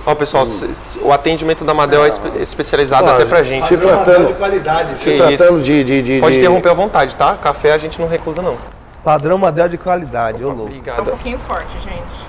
Ó, 0.06 0.15
pessoal, 0.15 0.46
se- 0.48 0.98
o 1.01 1.12
atendimento 1.12 1.65
da 1.65 1.74
Madel 1.74 2.06
é 2.06 2.08
espe- 2.08 2.41
especializado 2.41 3.10
até 3.10 3.25
pra 3.25 3.44
gente. 3.44 3.63
se 3.65 3.75
tratando, 3.75 4.34
qualidade. 4.38 4.98
se 4.98 5.17
tratando 5.17 5.62
de, 5.62 5.84
de, 5.84 6.01
de- 6.01 6.20
Pode 6.22 6.36
de- 6.36 6.39
interromper 6.39 6.70
à 6.70 6.74
vontade, 6.74 7.13
tá? 7.13 7.34
Café 7.36 7.74
a 7.74 7.77
gente 7.77 8.00
não 8.00 8.08
recusa, 8.08 8.41
não. 8.41 8.56
Padrão 9.08 9.38
Madel 9.38 9.70
de 9.70 9.78
qualidade, 9.78 10.44
ô 10.44 10.50
louco. 10.50 10.64
Um 10.64 10.66
Obrigado. 10.66 11.06
pouquinho 11.06 11.40
forte, 11.40 11.72
gente. 11.80 12.28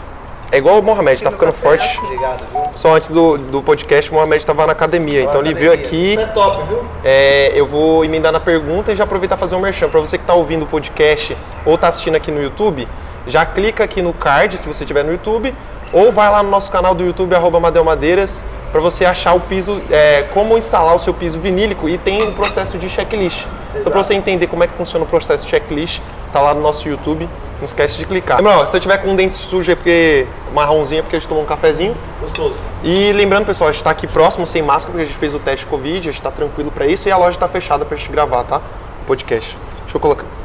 É 0.52 0.58
igual 0.58 0.78
o 0.78 0.82
Mohamed, 0.82 1.20
tá 1.20 1.32
ficando 1.32 1.49
é 1.49 1.52
forte. 1.52 1.85
assim. 1.85 2.06
Obrigado, 2.06 2.44
viu? 2.52 2.62
Só 2.76 2.94
antes 2.94 3.08
do, 3.08 3.37
do 3.37 3.61
podcast, 3.64 4.08
o 4.12 4.14
Mohamed 4.14 4.37
estava 4.37 4.64
na 4.64 4.75
academia. 4.75 5.23
Então 5.23 5.40
ele 5.40 5.54
veio 5.54 5.73
aqui. 5.73 6.16
É 6.16 6.26
top, 6.26 6.68
viu? 6.68 6.85
É, 7.02 7.50
eu 7.52 7.66
vou 7.66 8.04
emendar 8.04 8.30
na 8.30 8.38
pergunta 8.38 8.92
e 8.92 8.94
já 8.94 9.02
aproveitar 9.02 9.35
e 9.35 9.38
fazer 9.40 9.56
um 9.56 9.61
merchan. 9.61 9.88
Para 9.88 9.99
você 9.99 10.18
que 10.18 10.23
está 10.23 10.35
ouvindo 10.35 10.62
o 10.62 10.66
podcast 10.66 11.37
ou 11.66 11.75
está 11.75 11.88
assistindo 11.88 12.14
aqui 12.14 12.30
no 12.30 12.40
YouTube, 12.40 12.87
já 13.26 13.44
clica 13.44 13.82
aqui 13.82 14.00
no 14.00 14.12
card 14.12 14.56
se 14.56 14.68
você 14.68 14.85
estiver 14.85 15.02
no 15.02 15.11
YouTube, 15.11 15.52
ou 15.92 16.12
vai 16.12 16.30
lá 16.30 16.44
no 16.44 16.49
nosso 16.49 16.70
canal 16.70 16.94
do 16.94 17.04
YouTube, 17.04 17.35
arroba 17.35 17.58
Madel 17.58 17.82
Madeiras, 17.82 18.44
para 18.70 18.80
você 18.80 19.04
achar 19.04 19.35
o 19.35 19.40
piso, 19.40 19.82
é, 19.90 20.26
como 20.32 20.56
instalar 20.56 20.94
o 20.94 21.00
seu 21.00 21.12
piso 21.12 21.40
vinílico 21.40 21.88
e 21.88 21.99
tem 21.99 22.23
um 22.23 22.35
processo 22.35 22.78
de 22.78 22.88
checklist. 22.88 23.47
Então, 23.75 23.90
para 23.90 24.00
você 24.00 24.14
entender 24.14 24.47
como 24.47 24.62
é 24.62 24.68
que 24.68 24.75
funciona 24.75 25.04
o 25.04 25.08
processo 25.08 25.44
de 25.44 25.50
checklist, 25.50 26.00
tá 26.32 26.40
lá 26.40 26.54
no 26.54 26.61
nosso 26.61 26.88
YouTube. 26.88 27.28
Não 27.58 27.64
esquece 27.64 27.97
de 27.97 28.06
clicar. 28.06 28.37
Lembra, 28.38 28.58
ó, 28.58 28.66
se 28.66 28.76
eu 28.76 28.80
tiver 28.80 28.99
com 28.99 29.12
o 29.12 29.16
dente 29.16 29.35
sujo 29.35 29.70
é 29.70 29.75
porque 29.75 30.26
marronzinho 30.54 31.00
é 31.00 31.02
porque 31.02 31.16
a 31.16 31.18
gente 31.18 31.28
tomou 31.28 31.42
um 31.42 31.47
cafezinho. 31.47 31.97
Gostoso. 32.20 32.54
E 32.85 33.12
lembrando, 33.12 33.47
pessoal, 33.47 33.68
a 33.68 33.73
gente 33.73 33.80
está 33.80 33.90
aqui 33.90 34.06
próximo, 34.06 34.47
sem 34.47 34.62
máscara, 34.62 34.92
porque 34.92 35.02
a 35.02 35.06
gente 35.06 35.18
fez 35.18 35.35
o 35.35 35.40
teste 35.40 35.66
Covid, 35.66 35.99
a 35.99 36.02
gente 36.12 36.14
está 36.14 36.30
tranquilo 36.30 36.70
para 36.70 36.87
isso 36.87 37.08
e 37.08 37.11
a 37.11 37.16
loja 37.16 37.32
está 37.32 37.49
fechada 37.49 37.85
para 37.85 37.97
a 37.97 37.99
gente 37.99 38.12
gravar, 38.12 38.44
tá? 38.44 38.58
O 39.02 39.06
podcast. 39.06 39.56
Deixa 39.82 39.97
eu 39.97 40.00
colocar. 40.00 40.38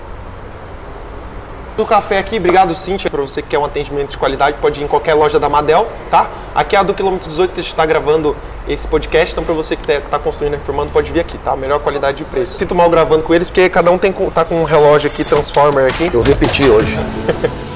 Do 1.75 1.88
café 1.88 2.20
aqui, 2.20 2.38
obrigado 2.38 2.75
Cíntia, 2.75 3.10
para 3.10 3.22
você 3.24 3.42
que 3.42 3.48
quer 3.50 3.58
um 3.58 3.65
atendimento 3.65 4.12
de 4.12 4.18
qualidade, 4.18 4.58
pode 4.62 4.80
ir 4.80 4.84
em 4.84 4.88
qualquer 4.88 5.15
loja 5.15 5.39
da 5.39 5.50
Madel, 5.50 5.88
tá? 6.12 6.30
Aqui 6.53 6.75
é 6.75 6.80
a 6.80 6.84
do 6.84 6.94
quilômetro 6.94 7.27
18 7.27 7.51
que 7.51 7.62
a 7.62 7.63
gente 7.63 7.72
está 7.72 7.84
gravando 7.84 8.36
esse 8.68 8.88
podcast, 8.88 9.34
então 9.34 9.44
para 9.44 9.56
você 9.56 9.75
que 9.75 9.92
está 9.92 10.20
construindo 10.20 10.53
e 10.53 10.58
reformando, 10.58 10.92
pode 10.92 11.12
vir 11.12 11.22
aqui, 11.22 11.36
tá? 11.39 11.56
Melhor 11.56 11.80
qualidade 11.80 12.18
de 12.18 12.25
preço. 12.25 12.60
Sinto 12.60 12.75
mal 12.75 12.88
gravando 12.92 13.24
com 13.24 13.34
eles, 13.34 13.50
porque 13.50 13.68
cada 13.70 13.89
um 13.89 13.98
tem, 13.98 14.12
tá 14.12 14.46
com 14.46 14.62
um 14.62 14.65
relógio 14.65 15.10
aqui, 15.10 15.24
Transformer 15.24 15.88
aqui. 15.88 16.12
Eu 16.13 16.22
repeti 16.22 16.63
hoje. 16.70 16.96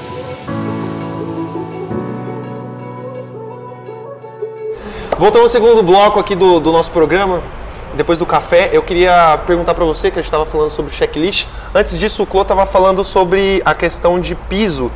Voltando 5.18 5.42
ao 5.42 5.48
segundo 5.48 5.82
bloco 5.82 6.20
aqui 6.20 6.36
do, 6.36 6.60
do 6.60 6.70
nosso 6.70 6.92
programa, 6.92 7.42
depois 7.98 8.20
do 8.20 8.24
café, 8.24 8.70
eu 8.72 8.80
queria 8.80 9.40
perguntar 9.44 9.74
para 9.74 9.84
você, 9.84 10.08
que 10.08 10.20
a 10.20 10.22
gente 10.22 10.28
estava 10.28 10.46
falando 10.46 10.70
sobre 10.70 10.94
checklist. 10.94 11.48
Antes 11.74 11.98
disso, 11.98 12.22
o 12.22 12.26
Clô 12.26 12.42
estava 12.42 12.64
falando 12.64 13.04
sobre 13.04 13.60
a 13.64 13.74
questão 13.74 14.20
de 14.20 14.36
piso. 14.36 14.88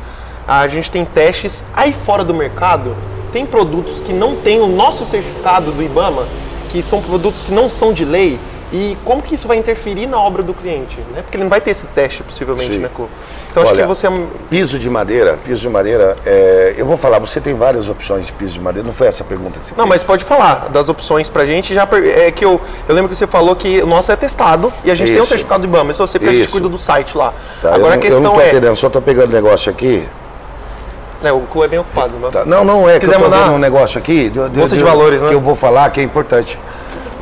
A 0.47 0.65
gente 0.69 0.89
tem 0.89 1.03
testes 1.03 1.65
aí 1.73 1.91
fora 1.91 2.23
do 2.23 2.33
mercado, 2.33 2.95
tem 3.33 3.45
produtos 3.45 3.99
que 3.99 4.13
não 4.13 4.37
têm 4.37 4.61
o 4.61 4.67
nosso 4.67 5.03
certificado 5.03 5.69
do 5.73 5.83
IBAMA, 5.83 6.25
que 6.71 6.81
são 6.81 7.01
produtos 7.01 7.43
que 7.43 7.51
não 7.51 7.67
são 7.67 7.91
de 7.91 8.05
lei. 8.05 8.39
E 8.75 8.97
como 9.05 9.21
que 9.21 9.35
isso 9.35 9.47
vai 9.47 9.55
interferir 9.57 10.07
na 10.07 10.19
obra 10.19 10.41
do 10.41 10.51
cliente? 10.51 10.99
Né? 11.13 11.21
Porque 11.21 11.37
ele 11.37 11.43
não 11.43 11.49
vai 11.49 11.61
ter 11.61 11.69
esse 11.69 11.85
teste, 11.85 12.23
possivelmente, 12.23 12.73
Sim. 12.73 12.79
né, 12.79 12.89
Clô? 12.91 13.05
Então, 13.51 13.61
acho 13.61 13.71
Olha, 13.71 13.83
que 13.83 13.87
você... 13.87 14.07
Piso 14.49 14.79
de 14.79 14.89
madeira, 14.89 15.37
piso 15.45 15.61
de 15.61 15.69
madeira, 15.69 16.17
é, 16.25 16.73
eu 16.75 16.83
vou 16.87 16.97
falar, 16.97 17.19
você 17.19 17.39
tem 17.39 17.53
várias 17.53 17.87
opções 17.87 18.25
de 18.25 18.31
piso 18.33 18.53
de 18.53 18.59
madeira, 18.59 18.83
não 18.83 18.91
foi 18.93 19.05
essa 19.05 19.21
a 19.21 19.25
pergunta 19.27 19.59
que 19.59 19.67
você 19.67 19.73
Não, 19.77 19.83
fez? 19.83 19.89
mas 19.89 20.03
pode 20.03 20.23
falar 20.23 20.69
das 20.71 20.89
opções 20.89 21.29
pra 21.29 21.45
gente. 21.45 21.71
Já 21.71 21.85
per- 21.85 22.03
é 22.03 22.31
que 22.31 22.43
eu, 22.43 22.59
eu 22.89 22.95
lembro 22.95 23.09
que 23.11 23.15
você 23.15 23.27
falou 23.27 23.55
que 23.55 23.79
o 23.79 23.85
nosso 23.85 24.11
é 24.11 24.15
testado 24.15 24.73
e 24.83 24.89
a 24.89 24.95
gente 24.95 25.09
tem 25.09 25.17
um 25.19 25.19
Isso. 25.19 25.27
certificado 25.29 25.61
do 25.61 25.67
IBAMA. 25.69 25.91
Isso 25.91 26.01
você 26.07 26.17
porque 26.17 26.29
a 26.29 26.33
gente 26.35 26.45
Isso. 26.45 26.51
cuida 26.53 26.67
do 26.67 26.77
site 26.79 27.15
lá. 27.15 27.31
Tá, 27.61 27.67
eu, 27.69 27.75
Agora 27.75 27.79
não- 27.83 27.89
a 27.91 27.95
eu 27.97 28.01
questão 28.01 28.21
não 28.23 28.33
tô 28.33 28.41
é, 28.41 28.47
entendendo, 28.47 28.75
só 28.75 28.89
tô 28.89 28.99
pegando 29.03 29.31
negócio 29.31 29.69
aqui. 29.71 30.07
é, 31.23 31.31
o 31.31 31.41
Clu 31.41 31.63
é 31.63 31.67
bem 31.67 31.77
ocupado, 31.79 32.13
né? 32.17 32.29
Tá, 32.31 32.43
Não, 32.43 32.65
não, 32.65 32.89
é 32.89 32.95
Se 32.95 33.01
que 33.01 33.05
eu 33.05 33.11
quiser 33.11 33.23
mandar- 33.23 33.51
um 33.51 33.59
negócio 33.59 33.99
aqui. 33.99 34.29
de- 34.29 34.39
Bolsa 34.49 34.75
de 34.75 34.83
valores, 34.83 35.21
né? 35.21 35.29
Que 35.29 35.35
eu 35.35 35.39
vou 35.39 35.55
falar 35.55 35.91
que 35.91 35.99
é 36.01 36.03
importante. 36.03 36.59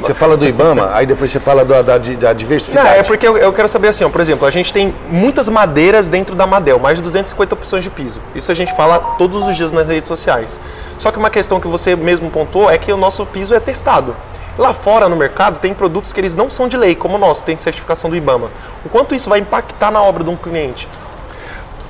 Você 0.01 0.13
fala 0.13 0.36
do 0.36 0.46
IBAMA, 0.46 0.91
aí 0.93 1.05
depois 1.05 1.29
você 1.31 1.39
fala 1.39 1.63
da, 1.63 1.81
da, 1.81 1.98
da 1.98 2.29
Não, 2.29 2.34
diversificação. 2.34 2.91
é 2.91 3.03
porque 3.03 3.27
eu, 3.27 3.38
eu 3.38 3.53
quero 3.53 3.67
saber 3.70 3.89
assim, 3.89 4.03
ó, 4.03 4.10
por 4.10 4.20
exemplo, 4.20 4.48
a 4.48 4.51
gente 4.51 4.74
tem 4.74 4.93
muitas 5.08 5.48
madeiras 5.48 6.08
dentro 6.08 6.36
da 6.36 6.48
Madel, 6.48 6.79
mais 6.79 6.98
de 6.98 7.03
250 7.03 7.53
opções 7.55 7.84
de 7.84 7.89
piso. 7.89 8.20
Isso 8.34 8.51
a 8.51 8.55
gente 8.55 8.75
fala 8.75 9.00
todos 9.17 9.48
os 9.48 9.55
dias 9.55 9.72
nas 9.72 9.88
redes 9.88 10.08
sociais. 10.08 10.60
Só 10.98 11.12
que 11.12 11.17
uma 11.20 11.29
questão 11.29 11.60
que 11.60 11.67
você 11.67 11.96
mesmo 11.96 12.29
pontuou 12.31 12.70
é 12.70 12.77
que 12.77 12.91
o 12.91 12.98
nosso 12.98 13.25
piso 13.25 13.53
é 13.53 13.60
testado. 13.60 14.15
Lá 14.58 14.74
fora 14.74 15.08
no 15.08 15.15
mercado 15.15 15.60
tem 15.60 15.74
produtos 15.74 16.12
que 16.12 16.20
eles 16.20 16.36
não 16.36 16.50
são 16.50 16.67
de 16.67 16.75
lei, 16.75 16.93
como 16.96 17.15
o 17.15 17.17
nosso, 17.17 17.43
tem 17.43 17.58
certificação 17.58 18.10
do 18.10 18.15
IBAMA. 18.15 18.50
O 18.86 18.89
quanto 18.89 19.15
isso 19.15 19.29
vai 19.29 19.39
impactar 19.39 19.91
na 19.91 20.01
obra 20.01 20.24
de 20.24 20.29
um 20.29 20.36
cliente? 20.36 20.89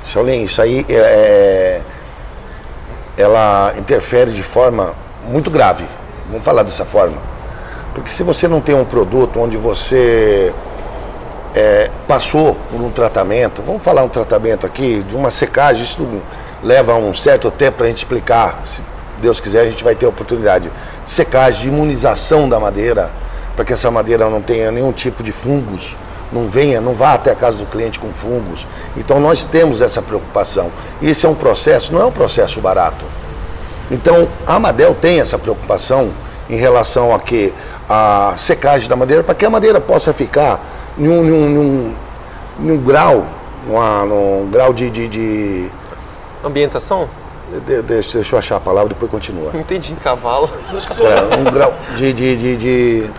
Shaolin, 0.05 0.43
isso 0.43 0.61
aí 0.61 0.85
é, 0.89 0.93
é- 0.93 1.81
ela 3.17 3.73
interfere 3.77 4.31
de 4.31 4.43
forma 4.43 4.93
muito 5.27 5.49
grave. 5.49 5.85
Vamos 6.29 6.45
falar 6.45 6.63
dessa 6.63 6.85
forma. 6.85 7.17
Porque 7.93 8.09
se 8.09 8.23
você 8.23 8.47
não 8.47 8.61
tem 8.61 8.73
um 8.73 8.85
produto 8.85 9.39
onde 9.39 9.57
você 9.57 10.53
é, 11.53 11.89
passou 12.07 12.55
por 12.71 12.81
um 12.81 12.89
tratamento, 12.89 13.61
vamos 13.61 13.83
falar 13.83 14.03
um 14.03 14.09
tratamento 14.09 14.65
aqui, 14.65 15.03
de 15.07 15.15
uma 15.15 15.29
secagem, 15.29 15.83
isso 15.83 16.05
leva 16.63 16.95
um 16.95 17.13
certo 17.13 17.51
tempo 17.51 17.77
para 17.77 17.87
a 17.87 17.89
gente 17.89 17.99
explicar. 17.99 18.61
Se 18.65 18.83
Deus 19.21 19.41
quiser, 19.41 19.61
a 19.61 19.69
gente 19.69 19.83
vai 19.83 19.95
ter 19.95 20.05
a 20.05 20.09
oportunidade 20.09 20.69
de 21.03 21.09
secagem, 21.09 21.61
de 21.61 21.67
imunização 21.67 22.47
da 22.47 22.59
madeira, 22.59 23.09
para 23.55 23.65
que 23.65 23.73
essa 23.73 23.91
madeira 23.91 24.29
não 24.29 24.41
tenha 24.41 24.71
nenhum 24.71 24.91
tipo 24.91 25.21
de 25.21 25.31
fungos, 25.31 25.95
não 26.31 26.47
venha, 26.47 26.79
não 26.79 26.93
vá 26.93 27.13
até 27.13 27.31
a 27.31 27.35
casa 27.35 27.57
do 27.57 27.65
cliente 27.65 27.99
com 27.99 28.07
fungos. 28.13 28.65
Então 28.95 29.19
nós 29.19 29.43
temos 29.43 29.81
essa 29.81 30.01
preocupação. 30.01 30.71
Esse 31.01 31.25
é 31.25 31.29
um 31.29 31.35
processo, 31.35 31.93
não 31.93 32.01
é 32.01 32.05
um 32.05 32.11
processo 32.11 32.61
barato. 32.61 33.03
Então, 33.91 34.29
a 34.47 34.55
Amadel 34.55 34.95
tem 34.95 35.19
essa 35.19 35.37
preocupação 35.37 36.11
em 36.49 36.55
relação 36.55 37.13
a 37.13 37.19
que 37.19 37.53
a 37.93 38.33
secagem 38.37 38.87
da 38.87 38.95
madeira, 38.95 39.21
para 39.21 39.35
que 39.35 39.45
a 39.45 39.49
madeira 39.49 39.81
possa 39.81 40.13
ficar 40.13 40.59
em 40.97 41.07
um, 41.09 41.23
em 41.25 41.31
um- 41.57 41.95
em 42.61 42.71
um- 42.71 42.77
grau, 42.77 43.25
numa- 43.67 44.05
num 44.05 44.49
grau 44.49 44.71
de, 44.73 44.89
de, 44.89 45.07
de- 45.09 45.67
Ambientação? 46.43 47.09
de- 47.67 47.81
deixa, 47.81 48.13
deixa 48.19 48.35
eu 48.35 48.39
achar 48.39 48.55
a 48.55 48.59
palavra, 48.61 48.89
depois 48.89 49.11
continua. 49.11 49.49
Não 49.53 49.59
entendi, 49.59 49.93
cavalo. 50.01 50.49
É, 50.99 51.35
um 51.37 51.43
grau 51.51 51.73
de, 51.97 52.13
de, 52.13 52.37
de, 52.37 52.57
de- 52.57 53.09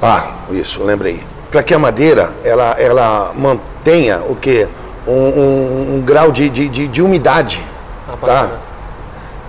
Ah, 0.00 0.30
isso, 0.50 0.82
lembrei. 0.82 1.20
Para 1.50 1.62
que 1.62 1.74
a 1.74 1.78
madeira 1.78 2.30
ela, 2.42 2.74
ela 2.78 3.32
mantenha 3.36 4.22
o 4.26 4.34
quê? 4.34 4.66
Um, 5.06 5.12
um- 5.12 5.94
um 5.96 6.00
grau 6.00 6.32
de, 6.32 6.48
de, 6.48 6.68
de, 6.68 6.88
de 6.88 7.02
umidade. 7.02 7.62
Ah, 8.08 8.12
tá? 8.12 8.16
bacana. 8.16 8.71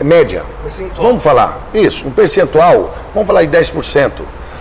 Média. 0.03 0.43
Vamos 0.98 1.24
falar. 1.24 1.69
Isso, 1.74 2.05
um 2.07 2.12
percentual. 2.12 2.93
Vamos 3.13 3.25
falar 3.25 3.45
de 3.45 3.57
10%. 3.57 4.12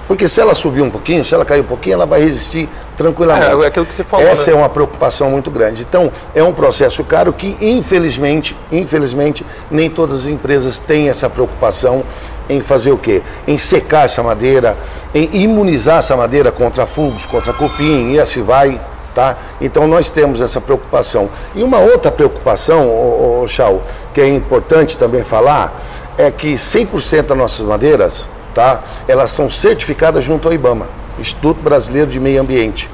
Porque 0.06 0.28
se 0.28 0.40
ela 0.40 0.54
subir 0.54 0.82
um 0.82 0.90
pouquinho, 0.90 1.24
se 1.24 1.34
ela 1.34 1.44
cair 1.44 1.60
um 1.60 1.64
pouquinho, 1.64 1.94
ela 1.94 2.06
vai 2.06 2.20
resistir 2.20 2.68
tranquilamente. 2.96 3.62
É, 3.62 3.64
é 3.64 3.66
aquilo 3.66 3.86
que 3.86 3.94
você 3.94 4.04
falou, 4.04 4.26
Essa 4.26 4.50
né? 4.50 4.56
é 4.56 4.60
uma 4.60 4.68
preocupação 4.68 5.30
muito 5.30 5.50
grande. 5.50 5.82
Então, 5.82 6.12
é 6.34 6.42
um 6.42 6.52
processo 6.52 7.02
caro 7.04 7.32
que, 7.32 7.56
infelizmente, 7.60 8.56
infelizmente, 8.70 9.44
nem 9.70 9.88
todas 9.88 10.22
as 10.22 10.28
empresas 10.28 10.78
têm 10.78 11.08
essa 11.08 11.30
preocupação 11.30 12.04
em 12.48 12.60
fazer 12.60 12.92
o 12.92 12.98
quê? 12.98 13.22
Em 13.46 13.56
secar 13.56 14.04
essa 14.04 14.22
madeira, 14.22 14.76
em 15.14 15.30
imunizar 15.32 15.98
essa 15.98 16.16
madeira 16.16 16.52
contra 16.52 16.84
fungos, 16.84 17.24
contra 17.24 17.52
cupim 17.52 18.12
e 18.12 18.20
assim 18.20 18.42
vai. 18.42 18.78
Tá? 19.14 19.36
Então 19.60 19.86
nós 19.86 20.10
temos 20.10 20.40
essa 20.40 20.60
preocupação. 20.60 21.28
E 21.54 21.62
uma 21.62 21.78
outra 21.78 22.10
preocupação, 22.10 22.88
ô, 22.88 23.46
Chau, 23.46 23.82
que 24.14 24.20
é 24.20 24.28
importante 24.28 24.96
também 24.96 25.22
falar, 25.22 25.78
é 26.16 26.30
que 26.30 26.54
100% 26.54 27.22
das 27.22 27.36
nossas 27.36 27.66
madeiras, 27.66 28.28
tá? 28.54 28.80
elas 29.06 29.30
são 29.30 29.50
certificadas 29.50 30.24
junto 30.24 30.48
ao 30.48 30.54
IBAMA, 30.54 30.86
Instituto 31.18 31.60
Brasileiro 31.60 32.10
de 32.10 32.18
Meio 32.18 32.40
Ambiente. 32.40 32.88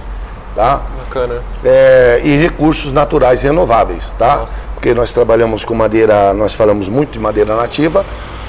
Tá? 0.54 0.82
Bacana. 1.04 1.40
É, 1.64 2.20
e 2.24 2.36
recursos 2.36 2.92
naturais 2.92 3.42
renováveis, 3.42 4.12
tá? 4.18 4.44
Porque 4.74 4.92
nós 4.92 5.12
trabalhamos 5.12 5.64
com 5.64 5.72
madeira, 5.72 6.34
nós 6.34 6.52
falamos 6.52 6.88
muito 6.88 7.12
de 7.12 7.20
madeira 7.20 7.54
nativa, 7.54 8.04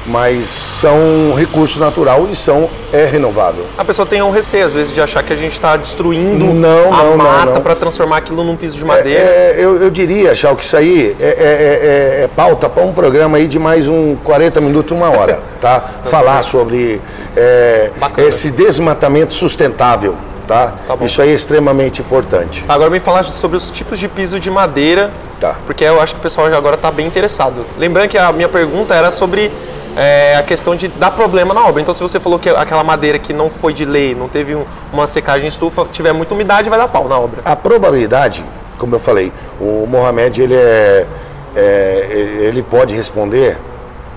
mas 0.06 0.48
são 0.48 1.34
recurso 1.36 1.80
natural 1.80 2.28
e 2.32 2.36
são 2.36 2.70
é 2.92 3.06
renovável. 3.06 3.66
A 3.78 3.86
pessoa 3.86 4.06
tem 4.06 4.22
um 4.22 4.32
receio, 4.32 4.66
às 4.66 4.74
vezes, 4.74 4.94
de 4.94 5.00
achar 5.02 5.22
que 5.24 5.32
a 5.32 5.36
gente 5.36 5.52
está 5.54 5.78
destruindo 5.78 6.54
Não, 6.54 6.94
a 6.94 7.04
não, 7.04 7.18
mata 7.18 7.62
para 7.62 7.76
transformar 7.76 8.18
aquilo 8.18 8.44
num 8.44 8.56
piso 8.56 8.78
de 8.78 8.86
madeira. 8.86 9.20
É, 9.20 9.56
eu, 9.58 9.82
eu 9.82 9.90
diria, 9.90 10.34
Chau, 10.34 10.56
que 10.56 10.64
isso 10.64 10.76
aí 10.76 11.16
é, 11.20 11.24
é- 11.24 11.28
é- 11.28 12.22
é- 12.22 12.24
é 12.24 12.30
pauta 12.36 12.68
para 12.70 12.84
um 12.84 12.94
programa 12.94 13.38
aí 13.38 13.48
de 13.48 13.60
mais 13.60 13.88
um 13.88 14.16
40 14.24 14.60
minutos, 14.62 14.92
uma 14.98 15.10
hora, 15.10 15.40
tá? 15.62 15.84
Falar 16.06 16.44
sobre 16.44 17.00
é, 17.38 17.92
esse 18.18 18.50
desmatamento 18.50 19.34
sustentável, 19.34 20.16
tá? 20.48 20.74
Tá 20.88 20.98
isso 21.02 21.22
aí 21.22 21.30
é 21.30 21.34
extremamente 21.34 22.02
importante. 22.02 22.66
Agora 22.68 22.90
me 22.90 23.00
falar 23.00 23.24
sobre 23.26 23.58
os 23.58 23.70
tipos 23.70 24.00
de 24.00 24.08
piso 24.08 24.40
de 24.40 24.50
madeira, 24.50 25.12
Tá. 25.40 25.56
porque 25.66 25.86
eu 25.86 26.02
acho 26.02 26.16
que 26.16 26.20
o 26.20 26.24
pessoal 26.24 26.50
já 26.50 26.58
agora 26.58 26.76
está 26.76 26.92
bem 26.92 27.08
interessado. 27.08 27.66
Lembrando 27.78 28.10
que 28.10 28.18
a 28.18 28.30
minha 28.34 28.50
pergunta 28.50 28.94
era 28.94 29.10
sobre 29.10 29.50
é, 29.98 30.36
a 30.38 30.44
questão 30.44 30.76
de 30.76 30.88
dar 30.88 31.12
problema 31.12 31.54
na 31.54 31.66
obra. 31.66 31.82
Então, 31.82 31.94
se 31.94 32.02
você 32.02 32.20
falou 32.20 32.40
que 32.40 32.50
aquela 32.50 32.84
madeira 32.84 33.20
que 33.20 33.34
não 33.34 33.50
foi 33.50 33.74
de 33.74 33.86
lei, 33.86 34.16
não 34.16 34.28
teve 34.28 34.56
um- 34.56 34.66
uma 34.94 35.08
secagem 35.08 35.46
em 35.46 35.50
estufa, 35.50 35.86
tiver 35.92 36.14
muita 36.14 36.34
umidade, 36.34 36.70
vai 36.70 36.80
dar 36.80 36.88
pau 36.88 37.08
na 37.08 37.18
obra. 37.18 37.42
A 37.46 37.56
probabilidade, 37.56 38.44
como 38.78 38.96
eu 38.96 39.00
falei, 39.00 39.32
o 39.60 39.86
Mohamed 39.90 40.42
ele 40.42 40.56
é, 40.56 41.08
é, 41.56 42.08
ele 42.42 42.62
pode 42.64 42.96
responder 42.96 43.58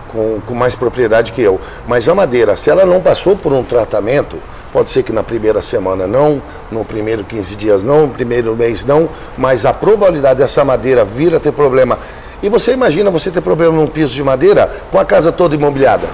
com, 0.08 0.40
com 0.46 0.54
mais 0.54 0.74
propriedade 0.74 1.32
que 1.32 1.40
eu. 1.42 1.60
Mas 1.86 2.08
a 2.08 2.14
madeira, 2.14 2.56
se 2.56 2.70
ela 2.70 2.84
não 2.84 3.00
passou 3.00 3.34
por 3.36 3.52
um 3.52 3.64
tratamento, 3.64 4.36
pode 4.72 4.90
ser 4.90 5.02
que 5.02 5.12
na 5.12 5.22
primeira 5.22 5.60
semana 5.62 6.06
não, 6.06 6.40
no 6.70 6.84
primeiro 6.84 7.24
15 7.24 7.56
dias 7.56 7.82
não, 7.82 8.02
no 8.02 8.08
primeiro 8.08 8.54
mês 8.54 8.84
não, 8.84 9.08
mas 9.36 9.64
a 9.66 9.72
probabilidade 9.72 10.38
dessa 10.38 10.64
madeira 10.64 11.04
vir 11.04 11.34
a 11.34 11.40
ter 11.40 11.52
problema. 11.52 11.98
E 12.42 12.48
você 12.48 12.72
imagina 12.72 13.08
você 13.08 13.30
ter 13.30 13.40
problema 13.40 13.76
num 13.76 13.86
piso 13.86 14.12
de 14.12 14.24
madeira 14.24 14.66
com 14.90 14.98
a 14.98 15.04
casa 15.04 15.30
toda 15.30 15.54
imobiliada, 15.54 16.08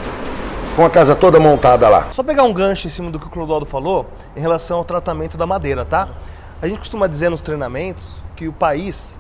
com 0.76 0.85
a 0.85 0.90
casa 0.90 1.16
toda 1.16 1.40
montada 1.40 1.88
lá. 1.88 2.08
Só 2.12 2.23
pegar 2.23 2.42
um 2.42 2.52
gancho 2.52 2.87
em 2.87 2.90
cima 2.90 3.11
do 3.11 3.18
que 3.18 3.26
o 3.26 3.30
Clodoaldo 3.30 3.64
falou 3.64 4.06
em 4.37 4.40
relação 4.40 4.76
ao 4.76 4.85
tratamento 4.85 5.38
da 5.38 5.47
madeira, 5.47 5.87
tá? 5.87 6.11
A 6.61 6.68
gente 6.68 6.80
costuma 6.80 7.06
dizer 7.06 7.30
nos 7.30 7.40
treinamentos 7.40 8.16
que 8.37 8.47
o 8.47 8.52
país, 8.52 9.16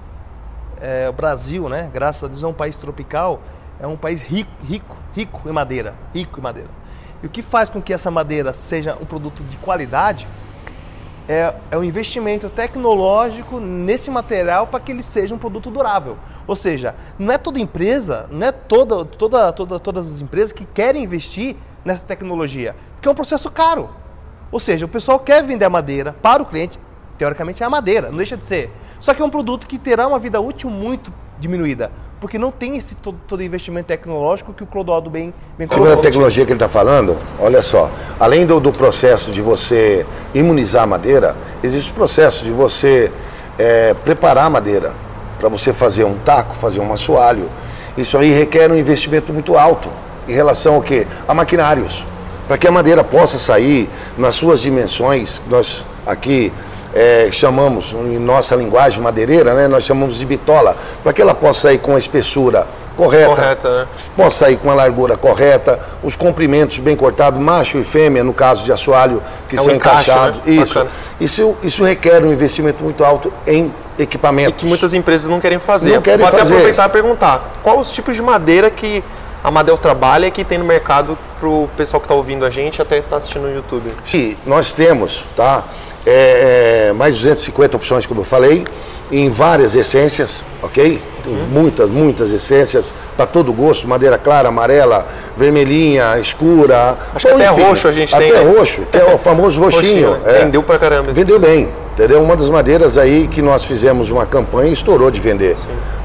é, 0.82 1.08
o 1.08 1.12
Brasil, 1.14 1.66
né, 1.70 1.90
graças 1.90 2.24
a 2.24 2.26
Deus 2.26 2.42
é 2.42 2.46
um 2.46 2.52
país 2.52 2.76
tropical, 2.76 3.40
é 3.80 3.86
um 3.86 3.96
país 3.96 4.20
rico, 4.20 4.50
rico, 4.62 4.94
rico 5.14 5.48
em 5.48 5.52
madeira, 5.52 5.94
rico 6.14 6.38
em 6.38 6.42
madeira. 6.42 6.68
E 7.22 7.26
o 7.26 7.30
que 7.30 7.40
faz 7.40 7.70
com 7.70 7.80
que 7.80 7.90
essa 7.90 8.10
madeira 8.10 8.52
seja 8.52 8.98
um 9.00 9.06
produto 9.06 9.42
de 9.42 9.56
qualidade 9.56 10.28
é, 11.28 11.54
é 11.70 11.76
o 11.76 11.84
investimento 11.84 12.48
tecnológico 12.48 13.60
nesse 13.60 14.10
material 14.10 14.66
para 14.66 14.80
que 14.80 14.90
ele 14.90 15.02
seja 15.02 15.34
um 15.34 15.38
produto 15.38 15.70
durável. 15.70 16.16
Ou 16.46 16.56
seja, 16.56 16.94
não 17.18 17.30
é 17.30 17.36
toda 17.36 17.60
empresa, 17.60 18.26
não 18.32 18.46
é 18.46 18.50
toda, 18.50 19.04
toda, 19.04 19.52
toda, 19.52 19.78
todas 19.78 20.14
as 20.14 20.20
empresas 20.22 20.50
que 20.50 20.64
querem 20.64 21.04
investir 21.04 21.54
nessa 21.84 22.04
tecnologia, 22.04 22.74
porque 22.94 23.06
é 23.06 23.10
um 23.10 23.14
processo 23.14 23.50
caro. 23.50 23.90
Ou 24.50 24.58
seja, 24.58 24.86
o 24.86 24.88
pessoal 24.88 25.18
quer 25.18 25.44
vender 25.44 25.66
a 25.66 25.70
madeira 25.70 26.14
para 26.22 26.42
o 26.42 26.46
cliente, 26.46 26.80
teoricamente 27.18 27.62
é 27.62 27.66
a 27.66 27.70
madeira, 27.70 28.08
não 28.08 28.16
deixa 28.16 28.36
de 28.36 28.46
ser. 28.46 28.72
Só 28.98 29.12
que 29.12 29.20
é 29.20 29.24
um 29.24 29.30
produto 29.30 29.66
que 29.66 29.78
terá 29.78 30.08
uma 30.08 30.18
vida 30.18 30.40
útil 30.40 30.70
muito 30.70 31.12
diminuída, 31.38 31.92
porque 32.20 32.38
não 32.38 32.50
tem 32.50 32.76
esse 32.76 32.94
todo, 32.94 33.18
todo 33.26 33.42
investimento 33.42 33.86
tecnológico 33.88 34.52
que 34.52 34.62
o 34.62 34.66
Clodoaldo 34.66 35.08
bem, 35.08 35.32
bem 35.56 35.68
Sobre 35.70 35.92
a 35.92 35.96
tecnologia 35.96 36.44
que 36.44 36.50
ele 36.50 36.56
está 36.56 36.68
falando, 36.68 37.16
olha 37.38 37.62
só, 37.62 37.90
além 38.18 38.44
do, 38.44 38.58
do 38.58 38.72
processo 38.72 39.30
de 39.30 39.40
você 39.40 40.04
imunizar 40.34 40.82
a 40.82 40.86
madeira, 40.86 41.36
existe 41.62 41.90
o 41.90 41.94
processo 41.94 42.44
de 42.44 42.50
você 42.50 43.12
é, 43.58 43.94
preparar 43.94 44.46
a 44.46 44.50
madeira 44.50 44.92
para 45.38 45.48
você 45.48 45.72
fazer 45.72 46.04
um 46.04 46.14
taco, 46.18 46.54
fazer 46.54 46.80
um 46.80 46.92
assoalho. 46.92 47.48
Isso 47.96 48.18
aí 48.18 48.32
requer 48.32 48.70
um 48.70 48.76
investimento 48.76 49.32
muito 49.32 49.56
alto 49.56 49.88
em 50.26 50.32
relação 50.32 50.74
ao 50.74 50.82
quê? 50.82 51.06
A 51.26 51.34
maquinários. 51.34 52.04
Para 52.46 52.56
que 52.56 52.66
a 52.66 52.72
madeira 52.72 53.04
possa 53.04 53.38
sair 53.38 53.88
nas 54.16 54.34
suas 54.34 54.60
dimensões, 54.60 55.40
nós 55.48 55.86
aqui 56.06 56.52
é, 56.94 57.28
chamamos, 57.30 57.92
em 57.92 58.18
nossa 58.18 58.56
linguagem 58.56 59.00
madeireira, 59.02 59.54
né, 59.54 59.68
nós 59.68 59.84
chamamos 59.84 60.16
de 60.18 60.24
bitola, 60.24 60.76
para 61.02 61.12
que 61.12 61.20
ela 61.22 61.34
possa 61.34 61.62
sair 61.68 61.78
com 61.78 61.94
a 61.94 61.98
espessura 61.98 62.66
correta, 62.96 63.26
Correta, 63.34 63.70
né? 63.80 63.86
possa 64.16 64.44
sair 64.46 64.56
com 64.56 64.70
a 64.70 64.74
largura 64.74 65.16
correta, 65.16 65.78
os 66.02 66.16
comprimentos 66.16 66.78
bem 66.78 66.96
cortados, 66.96 67.40
macho 67.40 67.78
e 67.78 67.84
fêmea, 67.84 68.24
no 68.24 68.32
caso 68.32 68.64
de 68.64 68.72
assoalho, 68.72 69.22
que 69.48 69.56
É 69.56 69.62
são 69.62 69.74
encaixe, 69.74 70.10
encaixados. 70.10 70.36
né? 70.44 70.52
Isso, 70.52 70.86
isso, 71.20 71.56
isso 71.62 71.84
requer 71.84 72.24
um 72.24 72.32
investimento 72.32 72.82
muito 72.82 73.04
alto 73.04 73.32
em 73.46 73.72
E 73.98 74.02
equipamentos. 74.02 74.60
que 74.62 74.66
muitas 74.66 74.94
empresas 74.94 75.28
não 75.28 75.40
querem 75.40 75.58
fazer. 75.58 75.94
Não 75.94 76.02
querem 76.02 76.18
Vou 76.18 76.28
até 76.28 76.38
fazer. 76.38 76.54
aproveitar 76.54 76.88
e 76.88 76.92
perguntar: 76.92 77.52
quais 77.62 77.80
os 77.80 77.90
tipos 77.90 78.14
de 78.16 78.22
madeira 78.22 78.70
que 78.70 79.02
a 79.44 79.50
Madel 79.50 79.76
trabalha 79.78 80.26
e 80.26 80.30
que 80.30 80.44
tem 80.44 80.56
no 80.58 80.64
mercado 80.64 81.16
pro 81.40 81.68
pessoal 81.76 82.00
que 82.00 82.06
está 82.06 82.14
ouvindo 82.14 82.44
a 82.44 82.50
gente 82.50 82.78
e 82.78 82.82
até 82.82 82.98
está 82.98 83.16
assistindo 83.18 83.42
no 83.42 83.54
YouTube? 83.54 83.90
Sim, 84.04 84.36
nós 84.46 84.72
temos, 84.72 85.24
tá? 85.36 85.64
É, 86.10 86.88
é, 86.88 86.92
mais 86.94 87.14
250 87.16 87.76
opções, 87.76 88.06
como 88.06 88.20
eu 88.20 88.24
falei, 88.24 88.64
em 89.12 89.28
várias 89.28 89.74
essências, 89.74 90.42
ok? 90.62 91.02
Tem 91.22 91.32
muitas, 91.52 91.90
muitas 91.90 92.32
essências, 92.32 92.94
para 93.14 93.26
todo 93.26 93.52
gosto, 93.52 93.86
madeira 93.86 94.16
clara, 94.16 94.48
amarela, 94.48 95.06
vermelhinha, 95.36 96.18
escura. 96.18 96.96
Acho 97.14 97.26
que 97.26 97.32
até 97.34 97.48
roxo 97.48 97.88
a 97.88 97.92
gente 97.92 98.14
até 98.14 98.30
tem, 98.30 98.44
né? 98.44 98.58
roxo, 98.58 98.82
que 98.90 98.96
é 98.96 99.04
o 99.04 99.18
famoso 99.18 99.60
roxinho. 99.62 100.12
Roxinho, 100.12 100.28
é. 100.28 100.44
vendeu 100.44 100.62
pra 100.62 100.78
caramba 100.78 101.12
Vendeu 101.12 101.38
bem, 101.38 101.68
entendeu? 101.92 102.22
Uma 102.22 102.34
das 102.34 102.48
madeiras 102.48 102.96
aí 102.96 103.28
que 103.28 103.42
nós 103.42 103.64
fizemos 103.64 104.08
uma 104.08 104.24
campanha 104.24 104.70
e 104.70 104.72
estourou 104.72 105.10
de 105.10 105.20
vender. 105.20 105.56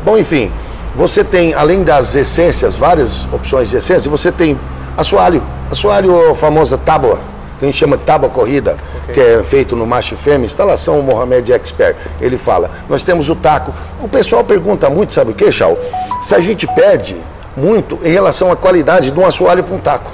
Bom, 0.04 0.18
enfim, 0.18 0.52
você 0.94 1.24
tem, 1.24 1.54
além 1.54 1.82
das 1.82 2.14
essências, 2.14 2.76
várias 2.76 3.26
opções 3.32 3.70
de 3.70 3.78
essência, 3.78 4.12
você 4.12 4.34
tem 4.34 4.60
assoalho. 4.98 5.42
Assoalho 5.72 6.32
a 6.32 6.36
famosa 6.36 6.78
tábua, 6.78 7.20
que 7.60 7.66
a 7.66 7.68
gente 7.68 7.78
chama 7.78 7.98
de 7.98 8.04
tábua 8.04 8.30
corrida, 8.30 8.78
que 9.14 9.20
é 9.20 9.44
feito 9.44 9.76
no 9.76 9.86
macho 9.86 10.14
e 10.14 10.18
fêmea, 10.18 10.46
instalação 10.46 11.02
Mohamed 11.02 11.52
Expert. 11.54 11.96
Ele 12.20 12.38
fala, 12.38 12.72
nós 12.90 13.04
temos 13.04 13.30
o 13.30 13.36
taco. 13.36 13.74
O 14.02 14.08
pessoal 14.08 14.44
pergunta 14.44 14.90
muito, 14.90 15.14
sabe 15.14 15.32
o 15.32 15.34
que, 15.34 15.52
Chau? 15.52 15.78
Se 16.22 16.36
a 16.36 16.40
gente 16.40 16.68
perde 16.68 17.16
muito 17.56 18.00
em 18.04 18.12
relação 18.12 18.52
à 18.52 18.56
qualidade 18.56 19.12
de 19.12 19.20
um 19.20 19.26
assoalho 19.26 19.64
para 19.64 19.76
um 19.76 19.80
taco. 19.80 20.12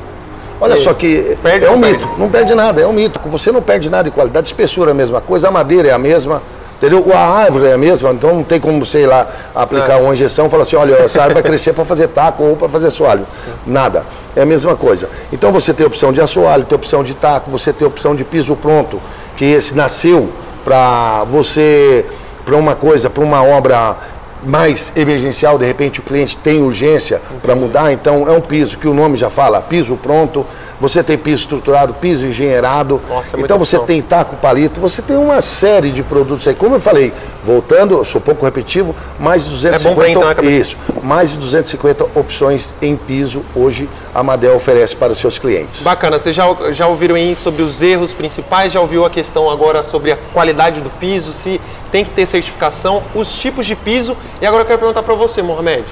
Olha 0.61 0.75
só 0.75 0.93
que 0.93 1.37
Perde 1.41 1.65
é 1.65 1.71
um 1.71 1.77
mito, 1.77 2.07
não 2.17 2.29
perde 2.29 2.53
nada, 2.53 2.81
é 2.81 2.85
um 2.85 2.91
mito. 2.91 3.19
Você 3.27 3.49
não 3.49 3.61
perde 3.61 3.89
nada 3.89 4.03
de 4.03 4.11
qualidade, 4.11 4.47
espessura 4.47 4.89
é 4.89 4.93
a 4.93 4.95
mesma 4.95 5.21
coisa, 5.21 5.47
a 5.47 5.51
madeira 5.51 5.87
é 5.87 5.91
a 5.91 5.97
mesma, 5.97 6.41
entendeu? 6.81 7.05
A 7.13 7.19
árvore 7.19 7.67
é 7.67 7.73
a 7.73 7.77
mesma, 7.77 8.09
então 8.11 8.33
não 8.33 8.43
tem 8.43 8.59
como, 8.59 8.85
sei 8.85 9.05
lá, 9.05 9.27
aplicar 9.53 9.97
uma 9.97 10.13
injeção 10.13 10.47
e 10.47 10.49
falar 10.49 10.63
assim, 10.63 10.77
olha, 10.77 10.95
essa 10.95 11.19
árvore 11.21 11.35
vai 11.35 11.43
crescer 11.43 11.73
para 11.73 11.85
fazer 11.85 12.07
taco 12.07 12.41
ou 12.43 12.55
para 12.55 12.69
fazer 12.69 12.87
assoalho. 12.87 13.25
Nada. 13.67 14.03
É 14.35 14.41
a 14.41 14.45
mesma 14.45 14.75
coisa. 14.75 15.09
Então 15.31 15.51
você 15.51 15.73
tem 15.73 15.85
opção 15.85 16.13
de 16.13 16.21
assoalho, 16.21 16.63
tem 16.63 16.75
opção 16.75 17.03
de 17.03 17.13
taco, 17.13 17.51
você 17.51 17.73
tem 17.73 17.85
opção 17.85 18.15
de 18.15 18.23
piso 18.23 18.55
pronto, 18.55 19.01
que 19.35 19.45
esse 19.45 19.75
nasceu 19.75 20.29
para 20.63 21.25
você, 21.25 22.05
para 22.45 22.55
uma 22.55 22.75
coisa, 22.75 23.09
para 23.09 23.23
uma 23.23 23.43
obra 23.43 23.95
mais 24.43 24.91
emergencial, 24.95 25.57
de 25.57 25.65
repente 25.65 25.99
o 25.99 26.03
cliente 26.03 26.37
tem 26.37 26.61
urgência 26.61 27.21
para 27.41 27.55
mudar, 27.55 27.91
então 27.91 28.27
é 28.27 28.31
um 28.31 28.41
piso 28.41 28.77
que 28.77 28.87
o 28.87 28.93
nome 28.93 29.17
já 29.17 29.29
fala, 29.29 29.61
piso 29.61 29.95
pronto, 30.01 30.45
você 30.79 31.03
tem 31.03 31.17
piso 31.17 31.41
estruturado, 31.41 31.93
piso 31.95 32.25
engenheirado, 32.25 33.01
Nossa, 33.09 33.35
é 33.35 33.41
então 33.41 33.57
você 33.57 33.75
opção. 33.75 33.85
tem 33.85 34.01
taco 34.01 34.37
palito, 34.37 34.79
você 34.79 35.01
tem 35.01 35.17
uma 35.17 35.41
série 35.41 35.91
de 35.91 36.01
produtos 36.01 36.47
aí, 36.47 36.55
como 36.55 36.75
eu 36.75 36.79
falei, 36.79 37.11
voltando, 37.43 37.95
eu 37.95 38.05
sou 38.05 38.21
pouco 38.21 38.45
repetitivo, 38.45 38.95
mais 39.19 39.43
de 39.45 39.67
É 39.67 39.71
bom 39.71 39.93
pra 39.95 40.07
250, 40.07 40.11
entrar 40.11 40.27
na 40.29 40.35
cabeça. 40.35 40.57
isso, 40.57 40.77
mais 41.03 41.31
de 41.31 41.37
250 41.37 42.05
opções 42.15 42.73
em 42.81 42.95
piso 42.95 43.41
hoje 43.53 43.89
a 44.15 44.23
Madel 44.23 44.55
oferece 44.55 44.95
para 44.95 45.11
os 45.11 45.17
seus 45.17 45.37
clientes. 45.37 45.81
Bacana, 45.83 46.17
vocês 46.17 46.33
já, 46.35 46.45
já 46.71 46.87
ouviram 46.87 47.15
aí 47.15 47.35
sobre 47.37 47.61
os 47.61 47.81
erros 47.81 48.13
principais, 48.13 48.71
já 48.71 48.79
ouviu 48.79 49.03
a 49.05 49.09
questão 49.09 49.49
agora 49.49 49.83
sobre 49.83 50.13
a 50.13 50.17
qualidade 50.33 50.79
do 50.79 50.89
piso, 50.89 51.33
se 51.33 51.59
tem 51.91 52.05
que 52.05 52.11
ter 52.11 52.25
certificação, 52.25 53.01
os 53.15 53.31
tipos 53.39 53.65
de 53.65 53.75
piso. 53.75 54.15
E 54.41 54.45
agora 54.45 54.63
eu 54.63 54.67
quero 54.67 54.79
perguntar 54.79 55.03
para 55.03 55.15
você, 55.15 55.41
Mohamed. 55.41 55.85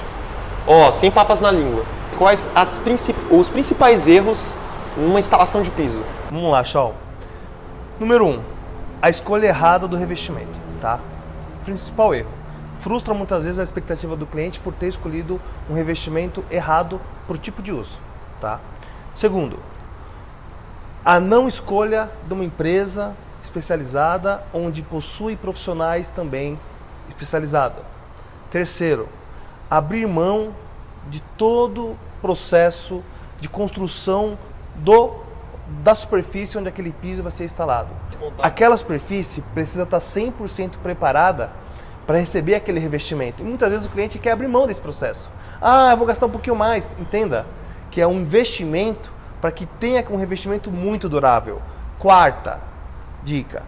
Ó, 0.65 0.91
sem 0.91 1.09
papas 1.09 1.41
na 1.41 1.51
língua. 1.51 1.83
Quais 2.17 2.49
as 2.55 2.77
princip- 2.77 3.17
os 3.31 3.49
principais 3.49 4.07
erros 4.07 4.53
numa 4.97 5.19
instalação 5.19 5.61
de 5.61 5.71
piso? 5.71 6.01
Vamos 6.31 6.51
lá, 6.51 6.63
Shaw. 6.63 6.93
Número 7.99 8.25
1. 8.25 8.29
Um, 8.29 8.39
a 9.01 9.09
escolha 9.09 9.47
errada 9.47 9.87
do 9.87 9.95
revestimento, 9.95 10.59
tá? 10.81 10.99
Principal 11.63 12.13
erro. 12.15 12.29
Frustra 12.81 13.13
muitas 13.13 13.43
vezes 13.43 13.59
a 13.59 13.63
expectativa 13.63 14.15
do 14.15 14.25
cliente 14.25 14.59
por 14.59 14.73
ter 14.73 14.87
escolhido 14.87 15.39
um 15.69 15.73
revestimento 15.73 16.43
errado 16.49 16.99
por 17.27 17.37
tipo 17.37 17.61
de 17.61 17.71
uso, 17.71 17.97
tá? 18.39 18.59
Segundo, 19.15 19.57
a 21.03 21.19
não 21.19 21.47
escolha 21.47 22.09
de 22.27 22.33
uma 22.33 22.43
empresa 22.43 23.13
especializada 23.47 24.43
onde 24.53 24.81
possui 24.81 25.35
profissionais 25.35 26.09
também 26.09 26.59
especializados. 27.09 27.83
Terceiro, 28.51 29.09
abrir 29.69 30.07
mão 30.07 30.53
de 31.09 31.21
todo 31.37 31.91
o 31.91 31.97
processo 32.21 33.03
de 33.39 33.47
construção 33.49 34.37
do 34.75 35.27
da 35.83 35.93
superfície 35.93 36.57
onde 36.57 36.69
aquele 36.69 36.91
piso 36.91 37.21
vai 37.21 37.31
ser 37.31 37.43
instalado. 37.43 37.89
Aquela 38.39 38.77
superfície 38.77 39.41
precisa 39.53 39.83
estar 39.83 39.99
100% 39.99 40.77
preparada 40.81 41.49
para 42.05 42.19
receber 42.19 42.55
aquele 42.55 42.79
revestimento. 42.79 43.43
E 43.43 43.45
muitas 43.45 43.73
vezes 43.73 43.85
o 43.85 43.89
cliente 43.89 44.17
quer 44.17 44.31
abrir 44.31 44.47
mão 44.47 44.65
desse 44.65 44.79
processo. 44.79 45.29
Ah, 45.61 45.91
eu 45.91 45.97
vou 45.97 46.07
gastar 46.07 46.25
um 46.27 46.29
pouquinho 46.29 46.55
mais. 46.55 46.95
Entenda 46.97 47.45
que 47.91 47.99
é 47.99 48.07
um 48.07 48.13
investimento 48.13 49.11
para 49.41 49.51
que 49.51 49.65
tenha 49.65 50.05
um 50.09 50.15
revestimento 50.15 50.71
muito 50.71 51.09
durável. 51.09 51.61
Quarta 51.99 52.61
dica: 53.23 53.63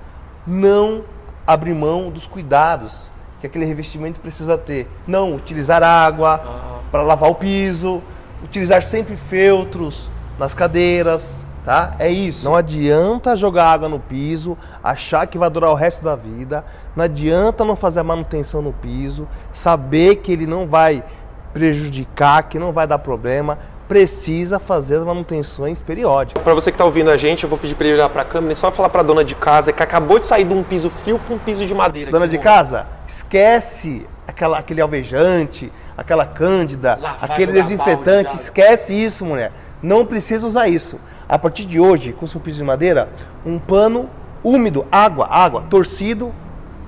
não 0.46 1.04
abrir 1.46 1.74
mão 1.74 2.10
dos 2.10 2.28
cuidados 2.28 3.10
que 3.40 3.48
aquele 3.48 3.66
revestimento 3.66 4.20
precisa 4.20 4.58
ter. 4.58 4.88
Não 5.08 5.36
utilizar 5.36 5.82
água 5.82 6.42
para 6.92 7.02
lavar 7.02 7.30
o 7.30 7.36
piso, 7.36 8.02
utilizar 8.44 8.84
sempre 8.84 9.16
feltros 9.16 10.10
nas 10.38 10.54
cadeiras, 10.54 11.44
tá? 11.66 11.96
É 12.00 12.10
isso. 12.10 12.46
Não 12.46 12.56
adianta 12.56 13.36
jogar 13.36 13.72
água 13.72 13.90
no 13.90 14.00
piso, 14.00 14.58
achar 14.84 15.26
que 15.28 15.38
vai 15.38 15.50
durar 15.50 15.72
o 15.72 15.76
resto 15.76 16.04
da 16.04 16.16
vida. 16.16 16.66
Não 16.96 17.04
adianta 17.04 17.64
não 17.64 17.76
fazer 17.76 18.02
a 18.02 18.04
manutenção 18.04 18.62
no 18.62 18.74
piso, 18.74 19.28
saber 19.54 20.18
que 20.18 20.32
ele 20.32 20.46
não 20.46 20.68
vai 20.68 21.04
prejudicar, 21.54 22.44
que 22.44 22.60
não 22.60 22.72
vai 22.72 22.86
dar 22.86 23.00
problema. 23.00 23.58
Precisa 23.90 24.60
fazer 24.60 24.98
as 24.98 25.04
manutenções 25.04 25.82
periódicas. 25.82 26.44
Para 26.44 26.54
você 26.54 26.70
que 26.70 26.76
está 26.76 26.86
ouvindo 26.86 27.10
a 27.10 27.18
gente, 27.18 27.44
eu 27.44 27.50
vou 27.50 27.58
pedir 27.58 27.74
para 27.74 27.88
ele 27.88 27.96
olhar 27.96 28.08
para 28.08 28.22
a 28.22 28.26
câmera 28.26 28.54
e 28.54 28.56
só 28.56 28.70
falar 28.70 28.88
para 28.88 29.02
a 29.02 29.04
dona 29.04 29.26
de 29.26 29.34
casa 29.34 29.74
que 29.74 29.82
acabou 29.82 30.20
de 30.20 30.28
sair 30.28 30.44
de 30.44 30.54
um 30.54 30.62
piso 30.62 30.92
frio 30.92 31.18
para 31.18 31.34
um 31.34 31.40
piso 31.40 31.66
de 31.66 31.74
madeira. 31.74 32.12
Dona 32.12 32.28
de 32.28 32.38
bom. 32.38 32.44
casa, 32.44 32.86
esquece 33.08 34.06
aquela, 34.28 34.60
aquele 34.60 34.80
alvejante, 34.80 35.74
aquela 35.98 36.24
cândida, 36.24 37.00
Lavar, 37.02 37.32
aquele 37.32 37.52
desinfetante. 37.52 38.28
balde, 38.28 38.44
Esquece 38.44 38.94
isso, 38.94 39.26
mulher. 39.26 39.52
Não 39.82 40.06
precisa 40.06 40.46
usar 40.46 40.68
isso. 40.68 41.00
A 41.28 41.40
partir 41.40 41.66
de 41.66 41.80
hoje, 41.80 42.14
com 42.14 42.28
seu 42.28 42.40
piso 42.40 42.60
de 42.60 42.64
madeira, 42.64 43.10
um 43.44 43.58
pano 43.58 44.08
úmido, 44.44 44.86
água, 44.92 45.28
água, 45.32 45.64
torcido, 45.68 46.32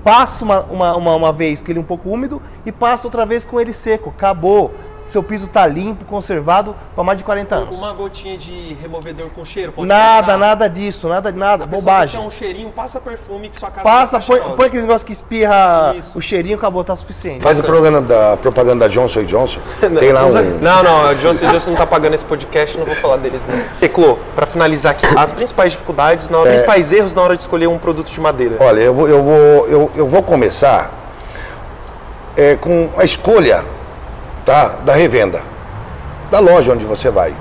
passa 0.04 0.44
uma, 0.44 0.60
uma, 0.60 0.96
uma, 0.96 1.16
uma 1.16 1.32
vez 1.32 1.60
com 1.60 1.68
ele 1.68 1.80
um 1.80 1.84
pouco 1.84 2.08
úmido 2.08 2.40
e 2.64 2.70
passa 2.70 3.08
outra 3.08 3.26
vez 3.26 3.44
com 3.44 3.60
ele 3.60 3.72
seco. 3.72 4.10
Acabou. 4.16 4.72
Seu 5.12 5.22
piso 5.22 5.48
tá 5.48 5.66
limpo, 5.66 6.04
conservado 6.04 6.74
para 6.94 7.04
mais 7.04 7.18
de 7.18 7.24
40 7.24 7.54
anos. 7.54 7.76
Uma 7.76 7.92
gotinha 7.92 8.36
de 8.36 8.76
removedor 8.80 9.28
com 9.30 9.44
cheiro. 9.44 9.72
pode 9.72 9.86
Nada, 9.86 10.22
passar. 10.26 10.38
nada 10.38 10.68
disso, 10.68 11.08
nada, 11.08 11.30
nada, 11.30 11.64
A 11.64 11.66
bobagem. 11.66 12.18
quer 12.18 12.26
um 12.26 12.30
cheirinho, 12.30 12.70
passa 12.70 12.98
perfume 12.98 13.48
que 13.48 13.58
sua 13.58 13.70
casa 13.70 13.82
Passa, 13.82 14.18
tá 14.18 14.26
põe, 14.26 14.40
põe 14.40 14.66
aquele 14.66 14.82
negócio 14.82 15.06
que 15.06 15.12
espirra 15.12 15.94
Isso. 15.96 16.18
o 16.18 16.22
cheirinho, 16.22 16.56
acabou, 16.56 16.82
tá 16.82 16.96
suficiente. 16.96 17.42
Faz 17.42 17.60
a 17.60 17.62
propaganda 17.62 18.00
da, 18.00 18.36
propaganda 18.36 18.80
da 18.80 18.88
Johnson 18.88 19.24
Johnson. 19.24 19.60
Tem 19.98 20.12
lá 20.12 20.24
um. 20.24 20.32
Não, 20.60 20.82
não, 20.82 21.06
a 21.06 21.14
Johnson 21.14 21.46
Johnson 21.50 21.70
não 21.70 21.76
tá 21.76 21.86
pagando 21.86 22.14
esse 22.14 22.24
podcast, 22.24 22.78
não 22.78 22.86
vou 22.86 22.96
falar 22.96 23.18
deles 23.18 23.46
não. 23.46 23.62
Eclô, 23.80 24.16
pra 24.34 24.46
finalizar 24.46 24.92
aqui, 24.92 25.06
as 25.16 25.30
principais 25.32 25.72
dificuldades, 25.72 26.30
hora, 26.30 26.46
É. 26.46 26.52
principais 26.52 26.92
erros 26.92 27.14
na 27.14 27.22
hora 27.22 27.36
de 27.36 27.42
escolher 27.42 27.66
um 27.66 27.78
produto 27.78 28.10
de 28.10 28.20
madeira. 28.20 28.56
Olha, 28.60 28.80
eu 28.80 28.94
vou, 28.94 29.08
eu 29.08 29.22
vou, 29.22 29.68
eu, 29.68 29.90
eu 29.94 30.06
vou 30.08 30.22
começar 30.22 30.90
é, 32.36 32.56
com 32.56 32.88
a 32.96 33.04
escolha 33.04 33.64
tá, 34.44 34.78
da 34.84 34.92
revenda, 34.92 35.42
da 36.30 36.38
loja 36.38 36.72
onde 36.72 36.84
você 36.84 37.10
vai. 37.10 37.34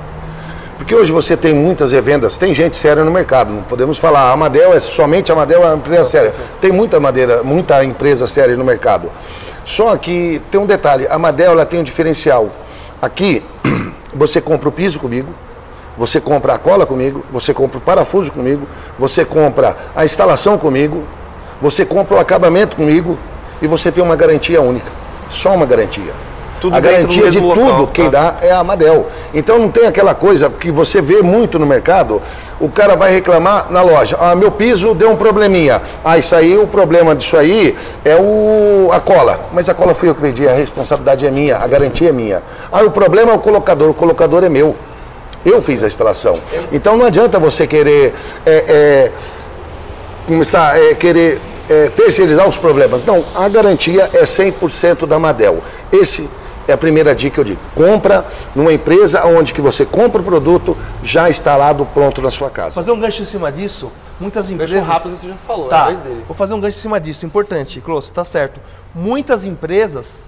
Porque 0.77 0.95
hoje 0.95 1.11
você 1.11 1.37
tem 1.37 1.53
muitas 1.53 1.91
revendas, 1.91 2.39
tem 2.39 2.53
gente 2.55 2.75
séria 2.75 3.03
no 3.03 3.11
mercado, 3.11 3.53
não 3.53 3.61
podemos 3.61 3.99
falar, 3.99 4.21
a 4.21 4.31
Amadel 4.31 4.73
é 4.73 4.79
somente 4.79 5.31
a 5.31 5.35
Amadel 5.35 5.63
é 5.63 5.67
uma 5.67 5.75
empresa 5.75 6.05
séria. 6.05 6.33
Tem 6.59 6.71
muita 6.71 6.99
madeira, 6.99 7.43
muita 7.43 7.83
empresa 7.83 8.25
séria 8.25 8.55
no 8.55 8.65
mercado. 8.65 9.11
Só 9.63 9.95
que 9.95 10.41
tem 10.49 10.59
um 10.59 10.65
detalhe, 10.65 11.07
a 11.07 11.13
Amadel 11.13 11.51
ela 11.51 11.65
tem 11.67 11.79
um 11.79 11.83
diferencial. 11.83 12.49
Aqui 12.99 13.43
você 14.15 14.41
compra 14.41 14.69
o 14.69 14.71
piso 14.71 14.99
comigo, 14.99 15.31
você 15.95 16.19
compra 16.19 16.55
a 16.55 16.57
cola 16.57 16.83
comigo, 16.85 17.23
você 17.31 17.53
compra 17.53 17.77
o 17.77 17.81
parafuso 17.81 18.31
comigo, 18.31 18.67
você 18.97 19.23
compra 19.23 19.77
a 19.95 20.03
instalação 20.03 20.57
comigo, 20.57 21.03
você 21.61 21.85
compra 21.85 22.17
o 22.17 22.19
acabamento 22.19 22.75
comigo 22.75 23.19
e 23.61 23.67
você 23.67 23.91
tem 23.91 24.03
uma 24.03 24.15
garantia 24.15 24.59
única. 24.61 24.89
Só 25.29 25.53
uma 25.53 25.67
garantia. 25.67 26.11
Tudo 26.61 26.75
a 26.75 26.79
garantia 26.79 27.31
de 27.31 27.39
tudo 27.39 27.59
local, 27.59 27.87
quem 27.87 28.07
tá? 28.07 28.35
dá 28.39 28.45
é 28.45 28.51
a 28.51 28.59
Amadel. 28.59 29.07
Então 29.33 29.57
não 29.57 29.71
tem 29.71 29.87
aquela 29.87 30.13
coisa 30.13 30.47
que 30.47 30.69
você 30.69 31.01
vê 31.01 31.23
muito 31.23 31.57
no 31.57 31.65
mercado, 31.65 32.21
o 32.59 32.69
cara 32.69 32.95
vai 32.95 33.11
reclamar 33.11 33.71
na 33.71 33.81
loja, 33.81 34.15
ah, 34.21 34.35
meu 34.35 34.51
piso 34.51 34.93
deu 34.93 35.09
um 35.09 35.15
probleminha. 35.15 35.81
Ah, 36.05 36.19
isso 36.19 36.35
aí, 36.35 36.55
o 36.55 36.67
problema 36.67 37.15
disso 37.15 37.35
aí 37.35 37.75
é 38.05 38.15
o, 38.15 38.91
a 38.91 38.99
cola. 38.99 39.39
Mas 39.51 39.69
a 39.69 39.73
cola 39.73 39.95
fui 39.95 40.07
eu 40.07 40.13
que 40.13 40.21
vendi, 40.21 40.47
a 40.47 40.53
responsabilidade 40.53 41.25
é 41.25 41.31
minha, 41.31 41.57
a 41.57 41.65
garantia 41.65 42.09
é 42.09 42.11
minha. 42.11 42.43
Ah, 42.71 42.83
o 42.83 42.91
problema 42.91 43.31
é 43.31 43.35
o 43.35 43.39
colocador, 43.39 43.89
o 43.89 43.93
colocador 43.95 44.43
é 44.43 44.49
meu. 44.49 44.75
Eu 45.43 45.59
fiz 45.63 45.83
a 45.83 45.87
instalação. 45.87 46.39
Então 46.71 46.95
não 46.95 47.07
adianta 47.07 47.39
você 47.39 47.65
querer 47.65 48.13
é, 48.45 48.51
é, 48.67 49.11
começar 50.27 50.75
a 50.75 50.93
querer 50.93 51.41
é, 51.67 51.87
terceirizar 51.87 52.47
os 52.47 52.57
problemas. 52.57 53.03
Não, 53.03 53.25
a 53.33 53.49
garantia 53.49 54.11
é 54.13 54.21
100% 54.21 55.07
da 55.07 55.17
Madel. 55.17 55.63
Esse 55.91 56.29
é 56.71 56.75
a 56.75 56.77
primeira 56.77 57.13
dica 57.13 57.35
que 57.35 57.39
eu 57.39 57.43
digo. 57.43 57.59
Compra 57.75 58.25
numa 58.55 58.71
empresa 58.73 59.25
onde 59.25 59.53
que 59.53 59.61
você 59.61 59.85
compra 59.85 60.21
o 60.21 60.23
produto 60.23 60.77
já 61.03 61.29
instalado, 61.29 61.85
pronto 61.93 62.21
na 62.21 62.29
sua 62.29 62.49
casa. 62.49 62.75
Fazer 62.75 62.91
um 62.91 62.99
gancho 62.99 63.21
em 63.21 63.25
cima 63.25 63.51
disso, 63.51 63.91
muitas 64.19 64.49
empresas. 64.49 64.75
Gancho 64.75 64.87
rápido 64.91 65.15
você 65.17 65.27
já 65.27 65.35
falou, 65.35 65.65
é 65.65 65.67
a 65.67 65.69
Tá, 65.77 65.85
vez 65.87 65.99
dele. 65.99 66.23
vou 66.27 66.35
fazer 66.35 66.53
um 66.53 66.59
gancho 66.61 66.77
em 66.77 66.81
cima 66.81 66.99
disso, 66.99 67.25
importante, 67.25 67.79
Close, 67.81 68.11
tá 68.11 68.23
certo. 68.25 68.59
Muitas 68.95 69.45
empresas, 69.45 70.23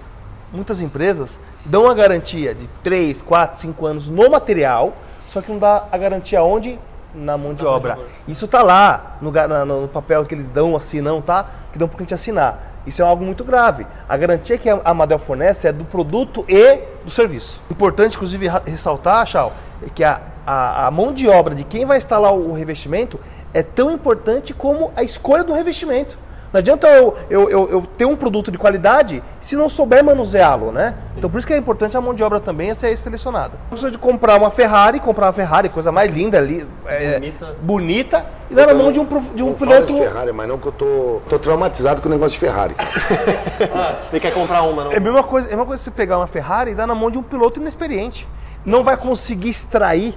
muitas 0.52 0.80
empresas 0.80 1.38
dão 1.64 1.88
a 1.88 1.94
garantia 1.94 2.54
de 2.54 2.68
3, 2.82 3.22
4, 3.22 3.60
5 3.60 3.86
anos 3.86 4.08
no 4.08 4.30
material, 4.30 4.94
só 5.30 5.40
que 5.40 5.50
não 5.50 5.58
dá 5.58 5.84
a 5.90 5.98
garantia 5.98 6.42
onde? 6.42 6.78
Na 7.14 7.38
mão 7.38 7.54
de 7.54 7.64
obra. 7.64 7.96
Isso 8.26 8.48
tá 8.48 8.60
lá, 8.62 9.16
no, 9.22 9.30
na- 9.30 9.64
no 9.64 9.86
papel 9.86 10.24
que 10.24 10.34
eles 10.34 10.48
dão, 10.50 10.74
assinam, 10.74 11.22
tá? 11.22 11.46
Que 11.72 11.78
dão 11.78 11.86
pra 11.86 11.98
gente 12.00 12.12
assinar. 12.12 12.73
Isso 12.86 13.02
é 13.02 13.04
algo 13.04 13.24
muito 13.24 13.44
grave. 13.44 13.86
A 14.08 14.16
garantia 14.16 14.58
que 14.58 14.68
a 14.68 14.80
Amadel 14.84 15.18
fornece 15.18 15.66
é 15.66 15.72
do 15.72 15.84
produto 15.84 16.44
e 16.48 16.78
do 17.04 17.10
serviço. 17.10 17.60
Importante, 17.70 18.14
inclusive, 18.14 18.48
ressaltar, 18.66 19.26
Chal, 19.26 19.52
é 19.84 19.88
que 19.88 20.04
a, 20.04 20.20
a, 20.46 20.86
a 20.86 20.90
mão 20.90 21.12
de 21.12 21.28
obra 21.28 21.54
de 21.54 21.64
quem 21.64 21.86
vai 21.86 21.98
instalar 21.98 22.32
o 22.34 22.52
revestimento 22.52 23.18
é 23.52 23.62
tão 23.62 23.90
importante 23.90 24.52
como 24.52 24.92
a 24.96 25.02
escolha 25.02 25.44
do 25.44 25.52
revestimento. 25.52 26.18
Não 26.54 26.60
adianta 26.60 26.86
eu, 26.86 27.16
eu, 27.28 27.50
eu, 27.50 27.68
eu 27.68 27.86
ter 27.98 28.04
um 28.04 28.14
produto 28.14 28.52
de 28.52 28.56
qualidade 28.56 29.20
se 29.40 29.56
não 29.56 29.68
souber 29.68 30.04
manuseá-lo, 30.04 30.70
né? 30.70 30.94
Então 31.16 31.28
por 31.28 31.38
isso 31.38 31.46
que 31.48 31.52
é 31.52 31.56
importante 31.56 31.96
a 31.96 32.00
mão 32.00 32.14
de 32.14 32.22
obra 32.22 32.38
também 32.38 32.70
é 32.70 32.74
ser 32.76 32.96
selecionada. 32.96 33.54
Eu 33.54 33.70
gosto 33.70 33.90
de 33.90 33.98
comprar 33.98 34.36
uma 34.36 34.52
Ferrari, 34.52 35.00
comprar 35.00 35.26
uma 35.26 35.32
Ferrari, 35.32 35.68
coisa 35.68 35.90
mais 35.90 36.14
linda 36.14 36.38
ali, 36.38 36.64
é, 36.86 37.18
Bonita. 37.18 37.56
bonita, 37.60 38.26
e 38.48 38.54
dar 38.54 38.68
na 38.68 38.74
mão 38.74 38.92
de 38.92 39.00
um, 39.00 39.04
de 39.34 39.42
um 39.42 39.48
Não 39.48 39.56
fala 39.56 39.80
de 39.80 39.86
piloto. 39.88 40.08
Ferrari, 40.08 40.32
mas 40.32 40.48
não 40.48 40.56
que 40.56 40.68
eu 40.68 40.72
tô, 40.72 41.20
tô 41.28 41.40
traumatizado 41.40 42.00
com 42.00 42.08
o 42.08 42.12
negócio 42.12 42.38
de 42.38 42.38
Ferrari. 42.38 42.76
Ele 44.12 44.20
quer 44.20 44.32
comprar 44.32 44.62
uma, 44.62 44.84
não? 44.84 44.92
É 44.92 44.98
a 44.98 45.00
mesma 45.00 45.24
coisa, 45.24 45.48
é 45.48 45.54
a 45.54 45.56
mesma 45.56 45.66
coisa 45.66 45.82
você 45.82 45.90
pegar 45.90 46.18
uma 46.18 46.28
Ferrari 46.28 46.70
e 46.70 46.74
dar 46.76 46.86
na 46.86 46.94
mão 46.94 47.10
de 47.10 47.18
um 47.18 47.22
piloto 47.24 47.58
inexperiente. 47.58 48.28
Não 48.64 48.84
vai 48.84 48.96
conseguir 48.96 49.48
extrair 49.48 50.16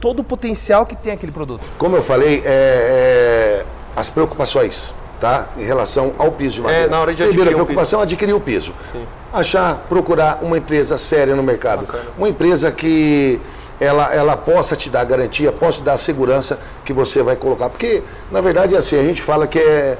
todo 0.00 0.18
o 0.18 0.24
potencial 0.24 0.84
que 0.84 0.96
tem 0.96 1.12
aquele 1.12 1.30
produto. 1.30 1.64
Como 1.78 1.94
eu 1.94 2.02
falei, 2.02 2.42
é, 2.44 3.62
é, 3.62 3.64
as 3.94 4.10
preocupações, 4.10 4.92
tá? 5.20 5.48
Em 5.56 5.64
relação 5.64 6.12
ao 6.18 6.32
piso 6.32 6.56
de 6.56 6.62
madeira. 6.62 6.84
É, 6.84 6.88
na 6.88 7.00
hora 7.00 7.14
de 7.14 7.22
Primeira 7.24 7.50
preocupação 7.50 8.00
é 8.00 8.02
adquirir 8.04 8.34
o 8.34 8.40
piso. 8.40 8.72
Achar, 9.32 9.86
procurar 9.88 10.40
uma 10.42 10.56
empresa 10.56 10.96
séria 10.96 11.34
no 11.34 11.42
mercado. 11.42 11.86
Uma 12.16 12.28
empresa 12.28 12.70
que 12.72 13.40
ela, 13.80 14.12
ela 14.12 14.36
possa 14.36 14.74
te 14.74 14.90
dar 14.90 15.04
garantia, 15.04 15.52
possa 15.52 15.78
te 15.78 15.84
dar 15.84 15.94
a 15.94 15.98
segurança 15.98 16.58
que 16.84 16.92
você 16.92 17.22
vai 17.22 17.36
colocar. 17.36 17.68
Porque, 17.68 18.02
na 18.30 18.40
verdade, 18.40 18.74
é 18.74 18.78
assim, 18.78 18.98
a 18.98 19.04
gente 19.04 19.22
fala 19.22 19.46
que 19.46 19.58
é 19.58 19.98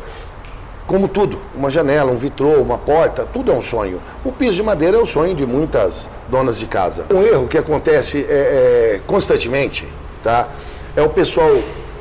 como 0.86 1.06
tudo, 1.06 1.38
uma 1.54 1.68
janela, 1.68 2.10
um 2.10 2.16
vitrô, 2.16 2.62
uma 2.62 2.78
porta, 2.78 3.28
tudo 3.30 3.52
é 3.52 3.54
um 3.54 3.60
sonho. 3.60 4.00
O 4.24 4.32
piso 4.32 4.56
de 4.56 4.62
madeira 4.62 4.96
é 4.96 5.00
o 5.00 5.04
sonho 5.04 5.34
de 5.34 5.44
muitas 5.44 6.08
donas 6.30 6.58
de 6.58 6.64
casa. 6.64 7.04
Um 7.12 7.22
erro 7.22 7.46
que 7.46 7.58
acontece 7.58 8.24
é, 8.26 8.32
é, 8.32 9.00
constantemente, 9.06 9.86
tá? 10.24 10.48
É 10.96 11.02
o 11.02 11.10
pessoal 11.10 11.54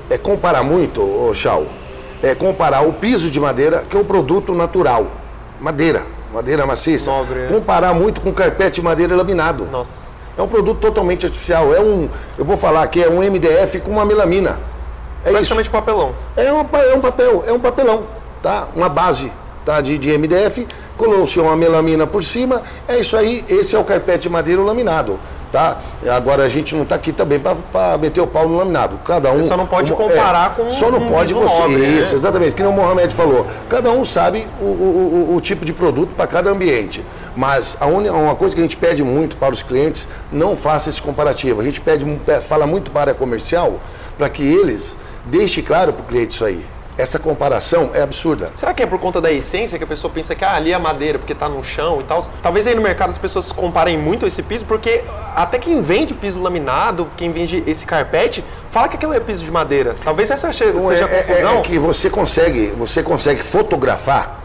é, 0.10 0.17
comparar 0.17 0.63
muito, 0.63 1.01
ô 1.01 1.34
Chau, 1.34 1.65
é 2.21 2.34
comparar 2.36 2.82
o 2.82 2.93
piso 2.93 3.30
de 3.30 3.39
madeira, 3.39 3.84
que 3.88 3.95
é 3.95 3.99
um 3.99 4.03
produto 4.03 4.53
natural, 4.53 5.08
madeira, 5.60 6.03
madeira 6.34 6.65
maciça, 6.65 7.12
Nobre, 7.12 7.41
é. 7.41 7.47
comparar 7.47 7.93
muito 7.93 8.21
com 8.21 8.32
carpete 8.32 8.75
de 8.75 8.82
madeira 8.82 9.15
laminado. 9.15 9.65
Nossa. 9.65 10.08
É 10.38 10.41
um 10.41 10.47
produto 10.47 10.80
totalmente 10.80 11.25
artificial, 11.25 11.73
é 11.73 11.82
um, 11.82 12.10
eu 12.38 12.45
vou 12.45 12.58
falar 12.58 12.86
que 12.88 13.03
é 13.03 13.10
um 13.10 13.19
MDF 13.19 13.80
com 13.80 13.91
uma 13.91 14.06
melamina. 14.06 14.60
É 15.25 15.30
isso. 15.30 15.32
Praticamente 15.32 15.69
papelão. 15.69 16.13
É 16.36 16.53
um, 16.53 16.60
é 16.60 16.95
um 16.95 17.01
papel, 17.01 17.43
é 17.47 17.51
um 17.51 17.60
papelão, 17.60 18.03
tá? 18.41 18.67
Uma 18.75 18.88
base 18.88 19.32
tá? 19.65 19.82
de, 19.82 19.97
de 19.97 20.15
MDF, 20.17 20.67
colou-se 20.95 21.39
uma 21.39 21.56
melamina 21.56 22.08
por 22.08 22.23
cima, 22.23 22.62
é 22.88 22.99
isso 22.99 23.17
aí, 23.17 23.43
esse 23.49 23.75
é 23.75 23.80
o 23.80 23.84
carpete 23.84 24.23
de 24.23 24.30
madeira 24.30 24.62
laminado, 24.62 25.19
tá? 25.51 25.77
Agora 26.10 26.43
a 26.43 26.49
gente 26.49 26.75
não 26.75 26.83
está 26.83 26.95
aqui 26.95 27.12
também 27.12 27.39
para 27.39 27.97
meter 27.97 28.21
o 28.21 28.27
pau 28.27 28.47
no 28.47 28.57
laminado, 28.57 28.99
cada 29.05 29.31
um... 29.31 29.38
Você 29.38 29.45
só 29.45 29.57
não 29.57 29.65
pode 29.65 29.91
uma- 29.91 29.97
comparar 30.01 30.55
com 30.55 30.69
Só 30.69 30.91
não 30.91 30.99
um 30.99 31.07
pode 31.10 31.33
você, 31.33 31.60
nobre, 31.60 31.77
né? 31.77 31.88
isso, 32.01 32.15
exatamente, 32.15 32.53
que 32.55 32.62
nem 32.63 32.71
o 32.71 32.75
Mohamed 32.75 33.13
falou, 33.13 33.45
cada 33.69 33.91
um 33.91 34.03
sabe 34.03 34.47
o, 34.62 34.65
o- 34.65 35.27
o- 35.31 35.36
o 35.36 35.41
tipo 35.41 35.63
de 35.65 35.73
produto 35.73 36.15
para 36.15 36.27
cada 36.27 36.49
ambiente, 36.49 37.03
mas 37.36 37.77
a 37.79 37.86
uni- 37.86 38.10
uma 38.10 38.36
coisa 38.36 38.53
que 38.55 38.62
a 38.62 38.63
gente 38.63 38.77
pede 38.77 39.03
muito 39.03 39.38
para 39.38 39.53
os 39.53 39.63
clientes, 39.63 40.07
não 40.31 40.55
faça 40.55 40.89
esse 40.89 41.01
comparativo, 41.01 41.62
a 41.62 41.63
gente 41.63 41.79
pede, 41.81 42.05
pe- 42.25 42.41
fala 42.41 42.65
muito 42.67 42.91
para 42.91 42.99
a 42.99 43.03
área 43.03 43.13
comercial, 43.13 43.79
para 44.17 44.29
que 44.29 44.43
eles 44.43 44.97
deixem 45.25 45.63
claro 45.63 45.93
para 45.93 46.01
o 46.03 46.05
cliente 46.05 46.33
isso 46.36 46.45
aí. 46.45 46.65
Essa 46.97 47.19
comparação 47.19 47.91
é 47.93 48.01
absurda. 48.01 48.51
Será 48.55 48.73
que 48.73 48.81
é 48.81 48.88
por 48.88 48.99
conta 48.99 49.21
da 49.21 49.31
essência 49.31 49.77
que 49.77 49.83
a 49.83 49.88
pessoa 49.88 50.12
pensa 50.12 50.33
que 50.33 50.43
ah, 50.43 50.55
ali 50.55 50.73
é 50.73 50.77
madeira 50.79 51.19
porque 51.19 51.36
tá 51.36 51.47
no 51.47 51.63
chão 51.63 52.01
e 52.01 52.03
tal? 52.03 52.25
Talvez 52.41 52.65
aí 52.65 52.73
no 52.73 52.81
mercado 52.81 53.10
as 53.12 53.17
pessoas 53.17 53.51
comparem 53.51 53.97
muito 53.97 54.25
esse 54.25 54.41
piso, 54.41 54.65
porque 54.65 55.03
até 55.36 55.60
quem 55.60 55.81
vende 55.81 56.13
piso 56.15 56.41
laminado, 56.41 57.07
quem 57.15 57.31
vende 57.31 57.63
esse 57.67 57.86
carpete, 57.86 58.43
fala 58.69 58.88
que 58.88 58.95
aquilo 58.95 59.13
é 59.13 59.19
piso 59.19 59.45
de 59.45 59.51
madeira. 59.51 59.95
Talvez 60.03 60.29
essa 60.31 60.47
Não, 60.47 60.53
seja 60.53 61.05
a 61.05 61.10
é, 61.10 61.19
é- 61.19 61.23
confusão. 61.23 61.57
é 61.57 61.62
que 61.62 61.77
você 61.77 62.10
consegue, 62.10 62.67
você 62.77 63.03
consegue 63.03 63.43
fotografar, 63.43 64.41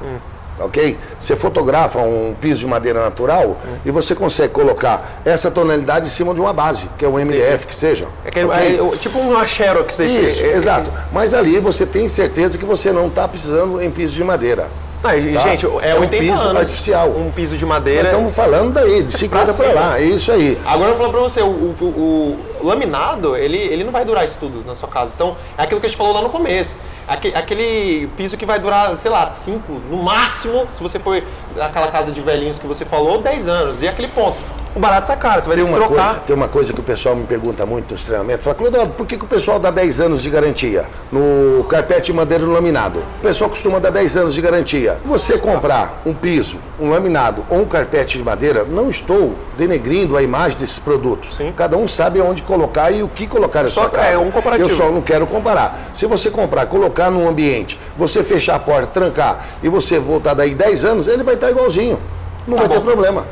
ok? 0.59 0.99
Você 1.19 1.37
fotografa 1.37 1.99
um 2.01 2.35
piso 2.41 2.61
de 2.61 2.67
madeira 2.67 3.03
natural 3.03 3.57
e 3.85 3.91
você 3.91 4.15
consegue 4.15 4.53
colocar 4.53 5.21
essa 5.25 5.51
tonalidade 5.51 6.07
em 6.07 6.11
cima 6.11 6.35
de 6.35 6.41
uma 6.41 6.53
base, 6.53 6.89
que 6.99 7.05
é 7.05 7.09
um 7.09 7.19
MDF 7.19 7.67
que 7.67 7.75
seja. 7.75 8.07
É 8.25 8.31
que- 8.31 8.45
ok? 8.45 8.79
é, 8.79 8.83
o- 8.83 8.97
tipo 8.97 9.19
uma 9.19 9.47
Xerox. 9.47 9.99
esse- 10.01 10.21
Isso, 10.21 10.45
é- 10.45 10.49
é- 10.49 10.57
exato. 10.57 10.91
Mas 11.13 11.35
ali 11.35 11.59
você 11.59 11.85
tem 11.87 12.09
certeza 12.09 12.57
que 12.59 12.65
você 12.65 12.93
não 12.93 13.07
está 13.09 13.27
precisando 13.29 13.83
em 13.83 13.91
piso 13.91 14.15
de 14.15 14.25
madeira. 14.25 14.67
Ah, 15.05 15.17
e, 15.17 15.35
Tá? 15.35 15.41
Gente, 15.43 15.67
é, 15.83 15.91
É 15.91 15.95
um 15.97 16.03
80 16.03 16.17
piso 16.23 16.43
anos. 16.45 16.57
artificial. 16.59 17.09
Um 17.09 17.29
piso 17.33 17.57
de 17.57 17.65
Nós 17.65 17.75
madeira. 17.75 18.09
estamos 18.09 18.33
falando 18.33 18.73
daí, 18.73 19.03
de 19.03 19.13
50 19.13 19.53
para 19.53 19.67
cima. 19.71 19.81
lá, 19.81 19.99
é 19.99 20.05
isso 20.05 20.31
aí. 20.31 20.57
Agora 20.65 20.91
eu 20.93 20.97
vou 20.97 21.07
falar 21.07 21.11
pra 21.11 21.21
você, 21.29 21.43
o, 21.43 21.47
o- 21.49 22.39
o 22.61 22.65
laminado, 22.67 23.37
ele, 23.37 23.57
ele 23.59 23.83
não 23.83 23.91
vai 23.91 24.05
durar 24.05 24.25
isso 24.25 24.37
tudo 24.39 24.63
na 24.65 24.77
sua 24.77 24.89
casa. 24.89 25.13
Então, 25.13 25.37
é 25.59 25.63
aquilo 25.65 25.81
que 25.81 25.87
a 25.87 25.89
gente 25.89 25.99
falou 25.99 26.13
lá 26.13 26.23
no 26.23 26.31
começo. 26.31 26.79
Aque- 27.07 27.35
Aquele 27.35 28.07
piso 28.17 28.37
que 28.37 28.47
vai 28.47 28.59
durar, 28.59 28.97
sei 28.99 29.11
lá, 29.11 29.33
5, 29.35 29.73
no 29.91 30.03
máximo, 30.03 30.67
se 30.73 30.83
você 30.83 30.99
for 30.99 31.23
aquela 31.61 31.89
casa 31.89 32.13
de 32.13 32.21
velhinhos 32.21 32.59
que 32.59 32.67
você 32.67 32.85
falou, 32.85 33.19
10 33.21 33.49
anos. 33.49 33.83
E 33.83 33.89
aquele 33.89 34.09
ponto. 34.09 34.39
O 34.75 34.81
barato 34.81 35.07
sai 35.07 35.17
caro. 35.19 35.43
Você 35.43 35.49
vai 35.49 35.57
Tem 35.57 35.65
ter 35.67 35.71
que 35.73 35.79
uma, 35.79 35.87
trocar. 35.87 36.05
coisa, 36.07 36.21
tem 36.21 36.37
uma 36.37 36.49
coisa 36.49 36.73
que 36.73 36.81
o 36.81 36.83
pessoal 36.83 37.15
me 37.15 37.25
pergunta 37.27 37.67
muito 37.67 37.93
nos 37.93 38.05
treinamentos. 38.05 38.45
Fala, 38.45 38.57
Clodovio, 38.57 38.89
por 38.89 39.07
que, 39.07 39.17
que 39.19 39.25
o 39.25 39.29
pessoal 39.29 39.59
dá 39.59 39.71
10 39.71 40.01
anos 40.01 40.23
de 40.23 40.31
garantia 40.31 40.85
no 41.11 41.65
carpete 41.65 42.07
de 42.07 42.13
madeira 42.15 42.45
no 42.45 42.53
laminado? 42.53 42.99
O 43.19 43.23
pessoal 43.23 43.51
costuma 43.51 43.79
dar 43.79 43.91
10 43.91 44.17
anos 44.17 44.35
de 44.35 44.41
garantia. 44.41 44.99
Você 45.05 45.37
comprar 45.39 46.01
um 46.07 46.15
piso, 46.15 46.57
um 46.81 46.91
laminado 46.91 47.45
ou 47.51 47.61
um 47.61 47.65
carpete 47.67 48.17
de 48.19 48.25
madeira, 48.25 48.65
não 48.65 48.89
estou 48.89 49.35
denegrindo 49.57 50.17
a 50.17 50.23
imagem 50.23 50.57
desses 50.59 50.79
produtos. 50.79 51.37
Sim. 51.37 51.53
Cada 51.57 51.77
um 51.77 51.87
sabe 51.87 52.21
onde 52.21 52.43
colocar 52.43 52.91
e 52.91 53.03
o 53.03 53.09
que 53.09 53.27
colocar 53.27 53.63
na 53.63 53.69
Só 53.69 53.83
sua 53.83 53.91
que 53.91 53.97
casa. 53.97 54.09
é 54.09 54.19
um 54.19 54.31
comparativo. 54.31 54.71
Eu 54.71 54.77
só 54.77 54.91
não 54.91 55.03
quero 55.03 55.27
comparar. 55.27 55.91
Se 55.93 56.07
você 56.07 56.31
comprar, 56.31 56.67
colocar 56.67 57.11
num 57.11 57.29
ambiente, 57.29 57.79
você 57.97 58.25
fechar 58.25 58.55
a 58.55 58.59
porta, 58.59 58.87
trancar 58.87 59.45
e 59.63 59.69
você 59.69 59.99
voltar 59.99 60.35
daí 60.35 60.55
10 60.55 60.85
anos, 60.85 61.09
ele 61.09 61.23
vai 61.23 61.35
estar 61.35 61.51
igualzinho. 61.51 61.99
Não 62.47 62.57
Tá 62.57 62.63
vai 62.65 62.73
ter 62.73 62.79
bom. 62.79 62.85
problema. 62.87 63.25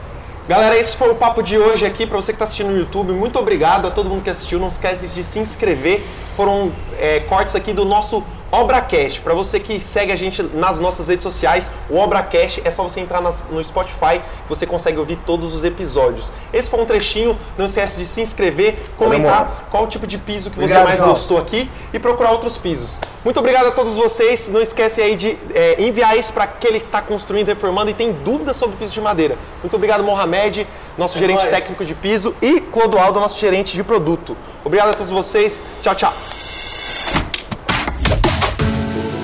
Galera, 0.48 0.76
esse 0.76 0.96
foi 0.96 1.11
o 1.11 1.14
papo 1.14 1.42
de 1.42 1.57
hoje 1.57 1.87
aqui 1.87 2.07
para 2.07 2.16
você 2.16 2.33
que 2.33 2.37
está 2.37 2.44
assistindo 2.44 2.70
no 2.70 2.79
YouTube. 2.79 3.12
Muito 3.12 3.38
obrigado 3.38 3.87
a 3.87 3.90
todo 3.90 4.09
mundo 4.09 4.22
que 4.22 4.31
assistiu. 4.31 4.59
Não 4.59 4.68
esquece 4.68 5.07
de 5.07 5.22
se 5.22 5.38
inscrever. 5.38 6.03
Foram 6.37 6.72
é, 6.98 7.20
cortes 7.20 7.55
aqui 7.55 7.72
do 7.72 7.85
nosso 7.85 8.24
ObraCast. 8.52 9.20
Para 9.20 9.34
você 9.34 9.60
que 9.60 9.80
segue 9.80 10.10
a 10.12 10.16
gente 10.16 10.42
nas 10.42 10.80
nossas 10.80 11.08
redes 11.08 11.22
sociais, 11.22 11.70
o 11.88 11.96
ObraCast 11.96 12.60
é 12.64 12.70
só 12.70 12.82
você 12.82 13.00
entrar 13.00 13.20
nas- 13.20 13.42
no 13.50 13.62
Spotify, 13.62 14.20
você 14.48 14.66
consegue 14.66 14.98
ouvir 14.98 15.16
todos 15.24 15.54
os 15.54 15.64
episódios. 15.64 16.32
Esse 16.52 16.68
foi 16.68 16.80
um 16.80 16.84
trechinho. 16.86 17.36
Não 17.56 17.66
esquece 17.66 17.96
de 17.96 18.04
se 18.06 18.20
inscrever, 18.20 18.76
comentar 18.96 19.68
qual 19.70 19.86
tipo 19.86 20.06
de 20.06 20.18
piso 20.18 20.50
que 20.50 20.56
você 20.56 20.62
Obrigado, 20.64 20.84
mais 20.84 20.98
João. 20.98 21.10
gostou 21.10 21.38
aqui 21.38 21.70
e 21.92 21.98
procurar 21.98 22.32
outros 22.32 22.56
pisos. 22.56 22.98
Muito 23.24 23.38
obrigado 23.38 23.66
a 23.66 23.70
todos 23.70 23.94
vocês. 23.94 24.48
Não 24.48 24.60
esquece 24.60 25.00
aí 25.00 25.14
de 25.14 25.38
é, 25.54 25.76
enviar 25.82 26.16
isso 26.18 26.32
para 26.32 26.44
aquele 26.44 26.80
que 26.80 26.86
está 26.86 27.00
construindo, 27.00 27.48
reformando 27.48 27.90
e 27.90 27.94
tem 27.94 28.12
dúvidas 28.12 28.56
sobre 28.56 28.76
piso 28.76 28.92
de 28.92 29.00
madeira. 29.00 29.36
Muito 29.62 29.74
obrigado, 29.76 30.02
Mohamed, 30.02 30.66
nosso 30.98 31.18
gerente 31.18 31.38
nóis. 31.38 31.50
técnico 31.50 31.84
de 31.84 31.94
piso, 31.94 32.34
e 32.42 32.60
Clodoaldo, 32.60 33.20
nosso 33.20 33.38
gerente 33.38 33.74
de 33.76 33.84
produto. 33.84 34.36
Obrigado 34.64 34.88
a 34.90 34.94
todos 34.94 35.10
vocês. 35.10 35.62
Tchau, 35.82 35.94
tchau. 35.94 36.39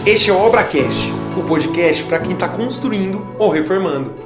Este 0.06 0.30
é 0.30 0.32
o 0.32 0.40
ObraCast, 0.40 1.10
o 1.36 1.42
podcast 1.42 2.04
para 2.04 2.20
quem 2.20 2.34
está 2.34 2.48
construindo 2.48 3.26
ou 3.40 3.50
reformando. 3.50 4.25